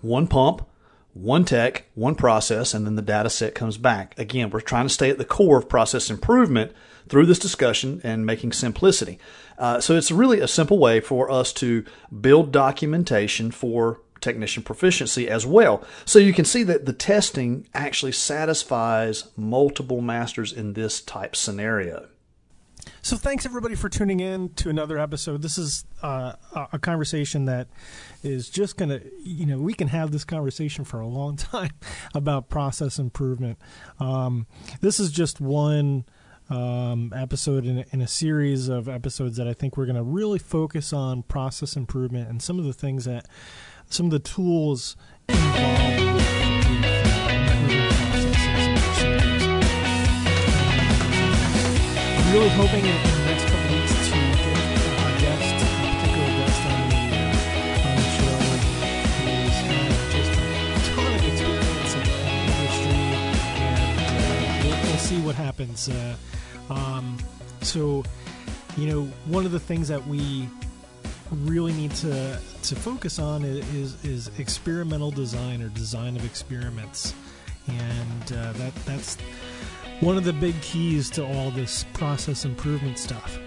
One 0.00 0.28
pump, 0.28 0.66
one 1.12 1.44
tech, 1.44 1.86
one 1.94 2.14
process, 2.14 2.74
and 2.74 2.86
then 2.86 2.94
the 2.94 3.02
data 3.02 3.30
set 3.30 3.54
comes 3.54 3.78
back. 3.78 4.16
Again, 4.18 4.50
we're 4.50 4.60
trying 4.60 4.86
to 4.86 4.92
stay 4.92 5.10
at 5.10 5.18
the 5.18 5.24
core 5.24 5.58
of 5.58 5.68
process 5.68 6.10
improvement 6.10 6.72
through 7.08 7.26
this 7.26 7.38
discussion 7.38 8.00
and 8.04 8.26
making 8.26 8.52
simplicity. 8.52 9.18
Uh, 9.58 9.80
so 9.80 9.96
it's 9.96 10.10
really 10.10 10.40
a 10.40 10.48
simple 10.48 10.78
way 10.78 11.00
for 11.00 11.30
us 11.30 11.52
to 11.54 11.84
build 12.20 12.52
documentation 12.52 13.50
for 13.50 14.00
technician 14.20 14.62
proficiency 14.62 15.28
as 15.28 15.46
well. 15.46 15.84
So 16.04 16.18
you 16.18 16.32
can 16.32 16.44
see 16.44 16.62
that 16.64 16.86
the 16.86 16.92
testing 16.92 17.68
actually 17.74 18.12
satisfies 18.12 19.28
multiple 19.36 20.00
masters 20.00 20.52
in 20.52 20.72
this 20.72 21.00
type 21.00 21.36
scenario. 21.36 22.08
So 23.02 23.16
thanks 23.16 23.46
everybody 23.46 23.74
for 23.74 23.88
tuning 23.88 24.20
in 24.20 24.50
to 24.54 24.68
another 24.68 24.98
episode. 24.98 25.42
This 25.42 25.58
is 25.58 25.84
uh, 26.02 26.32
a 26.72 26.78
conversation 26.78 27.44
that 27.44 27.68
is 28.22 28.48
just 28.48 28.76
going 28.76 28.88
to, 28.88 29.02
you 29.22 29.46
know, 29.46 29.58
we 29.58 29.74
can 29.74 29.88
have 29.88 30.10
this 30.10 30.24
conversation 30.24 30.84
for 30.84 31.00
a 31.00 31.06
long 31.06 31.36
time 31.36 31.70
about 32.14 32.48
process 32.48 32.98
improvement. 32.98 33.58
Um, 34.00 34.46
this 34.80 34.98
is 34.98 35.10
just 35.10 35.40
one 35.40 36.04
um, 36.48 37.12
episode 37.14 37.64
in 37.64 37.78
a, 37.78 37.84
in 37.92 38.00
a 38.00 38.08
series 38.08 38.68
of 38.68 38.88
episodes 38.88 39.36
that 39.36 39.48
I 39.48 39.52
think 39.52 39.76
we're 39.76 39.86
going 39.86 39.96
to 39.96 40.02
really 40.02 40.38
focus 40.38 40.92
on 40.92 41.22
process 41.22 41.76
improvement 41.76 42.28
and 42.28 42.40
some 42.40 42.58
of 42.58 42.64
the 42.64 42.72
things 42.72 43.04
that 43.04 43.26
some 43.88 44.06
of 44.06 44.12
the 44.12 44.18
tools 44.18 44.96
involved 45.28 45.96
I'm 52.26 52.32
really 52.32 52.48
hoping 52.50 52.84
in, 52.84 53.02
the 53.02 53.24
next 53.24 53.44
couple 53.44 53.70
weeks 53.76 53.92
to 53.92 54.14
get 54.14 54.50
a 54.56 55.20
guest, 55.20 55.62
a 55.62 55.68
particular 55.78 56.30
guest 56.36 56.60
on 56.66 56.78
the, 56.90 57.06
on 57.86 57.94
the 57.96 58.02
show 58.16 58.34
who's 59.22 59.58
had 59.62 59.94
just 60.10 60.32
a 60.32 60.94
ton 60.94 61.12
of 61.14 61.22
experience 61.24 61.94
in 61.94 62.02
the 62.02 62.18
industry, 62.50 62.98
and 63.62 64.18
uh, 64.18 64.64
we'll, 64.64 64.78
we'll, 64.82 64.98
see 64.98 65.20
what 65.20 65.36
happens. 65.36 65.88
Uh, 65.88 66.16
um, 66.70 67.16
so, 67.62 68.02
you 68.76 68.86
know, 68.88 69.02
one 69.26 69.46
of 69.46 69.52
the 69.52 69.60
things 69.60 69.86
that 69.88 70.04
we 70.06 70.48
really 71.30 71.72
need 71.72 71.90
to 71.92 72.40
to 72.62 72.74
focus 72.74 73.18
on 73.18 73.44
is 73.44 74.04
is 74.04 74.30
experimental 74.38 75.10
design 75.10 75.62
or 75.62 75.68
design 75.70 76.16
of 76.16 76.24
experiments, 76.24 77.14
and 77.66 78.32
uh, 78.32 78.52
that 78.52 78.74
that's 78.84 79.16
one 80.00 80.16
of 80.16 80.24
the 80.24 80.32
big 80.32 80.60
keys 80.60 81.10
to 81.10 81.24
all 81.24 81.50
this 81.50 81.84
process 81.94 82.44
improvement 82.44 82.98
stuff. 82.98 83.38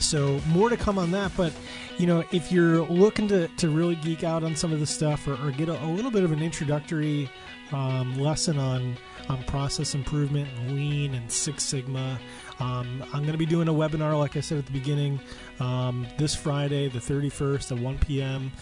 So 0.00 0.40
more 0.48 0.70
to 0.70 0.76
come 0.76 0.98
on 0.98 1.10
that, 1.10 1.32
but 1.36 1.52
you 1.98 2.06
know, 2.06 2.22
if 2.30 2.52
you're 2.52 2.84
looking 2.84 3.26
to, 3.28 3.48
to 3.48 3.68
really 3.68 3.96
geek 3.96 4.22
out 4.22 4.44
on 4.44 4.54
some 4.54 4.72
of 4.72 4.78
this 4.78 4.90
stuff 4.90 5.26
or, 5.26 5.34
or 5.44 5.50
get 5.50 5.68
a, 5.68 5.84
a, 5.84 5.86
little 5.86 6.12
bit 6.12 6.22
of 6.22 6.30
an 6.30 6.40
introductory 6.40 7.28
um, 7.72 8.16
lesson 8.18 8.56
on 8.58 8.96
on 9.28 9.42
process 9.44 9.94
improvement 9.94 10.48
and 10.56 10.76
lean 10.76 11.14
and 11.14 11.30
Six 11.30 11.64
Sigma, 11.64 12.18
um, 12.60 13.04
I'm 13.12 13.20
going 13.20 13.32
to 13.32 13.38
be 13.38 13.46
doing 13.46 13.68
a 13.68 13.72
webinar, 13.72 14.18
like 14.18 14.36
I 14.36 14.40
said 14.40 14.58
at 14.58 14.66
the 14.66 14.72
beginning, 14.72 15.20
um, 15.60 16.06
this 16.18 16.34
Friday, 16.34 16.88
the 16.88 16.98
31st 16.98 17.76
at 17.76 17.82
1 17.82 17.98
p.m. 17.98 18.52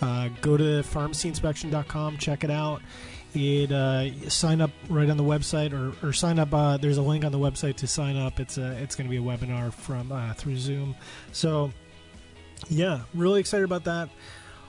Uh, 0.00 0.28
go 0.40 0.56
to 0.56 0.82
pharmacyinspection.com, 0.82 2.18
check 2.18 2.44
it 2.44 2.50
out. 2.50 2.82
It 3.34 3.72
uh, 3.72 4.28
sign 4.30 4.60
up 4.60 4.70
right 4.88 5.08
on 5.08 5.16
the 5.16 5.24
website, 5.24 5.72
or, 5.72 5.94
or 6.06 6.12
sign 6.12 6.38
up. 6.38 6.52
Uh, 6.52 6.76
there's 6.76 6.96
a 6.96 7.02
link 7.02 7.24
on 7.24 7.32
the 7.32 7.38
website 7.38 7.76
to 7.76 7.86
sign 7.86 8.16
up. 8.16 8.40
It's 8.40 8.58
a, 8.58 8.72
it's 8.82 8.96
going 8.96 9.08
to 9.08 9.10
be 9.10 9.18
a 9.18 9.20
webinar 9.22 9.72
from 9.72 10.12
uh, 10.12 10.32
through 10.34 10.56
Zoom. 10.56 10.94
So, 11.32 11.70
yeah, 12.68 13.00
really 13.14 13.40
excited 13.40 13.64
about 13.64 13.84
that. 13.84 14.08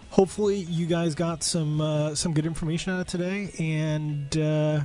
Hopefully, 0.09 0.57
you 0.57 0.87
guys 0.87 1.15
got 1.15 1.43
some 1.43 1.79
uh, 1.79 2.15
some 2.15 2.33
good 2.33 2.45
information 2.45 2.91
out 2.93 2.99
of 2.99 3.07
today, 3.07 3.51
and 3.59 4.35
uh, 4.37 4.81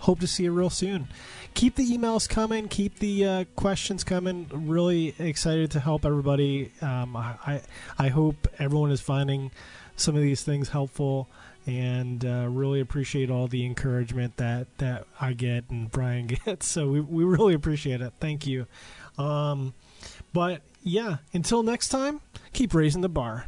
hope 0.00 0.20
to 0.20 0.26
see 0.26 0.44
you 0.44 0.52
real 0.52 0.70
soon 0.70 1.08
keep 1.56 1.74
the 1.74 1.90
emails 1.90 2.28
coming, 2.28 2.68
keep 2.68 3.00
the 3.00 3.24
uh, 3.24 3.44
questions 3.56 4.04
coming. 4.04 4.46
Really 4.52 5.14
excited 5.18 5.72
to 5.72 5.80
help 5.80 6.04
everybody. 6.04 6.70
Um, 6.80 7.16
I 7.16 7.62
I 7.98 8.08
hope 8.08 8.46
everyone 8.60 8.92
is 8.92 9.00
finding 9.00 9.50
some 9.96 10.14
of 10.14 10.22
these 10.22 10.44
things 10.44 10.68
helpful, 10.68 11.28
and 11.66 12.24
uh, 12.24 12.46
really 12.48 12.80
appreciate 12.80 13.30
all 13.30 13.48
the 13.48 13.64
encouragement 13.66 14.36
that 14.36 14.68
that 14.78 15.06
I 15.20 15.32
get 15.32 15.68
and 15.70 15.90
Bryan 15.96 16.28
gets. 16.28 16.66
So 16.66 16.88
we 16.88 17.00
we 17.00 17.24
really 17.24 17.54
appreciate 17.54 18.00
it. 18.00 18.12
Thank 18.20 18.46
you. 18.46 18.66
Um, 19.18 19.74
but 20.32 20.60
yeah, 20.84 21.16
until 21.32 21.62
next 21.62 21.88
time, 21.88 22.20
keep 22.52 22.74
raising 22.74 23.00
the 23.00 23.08
bar. 23.08 23.46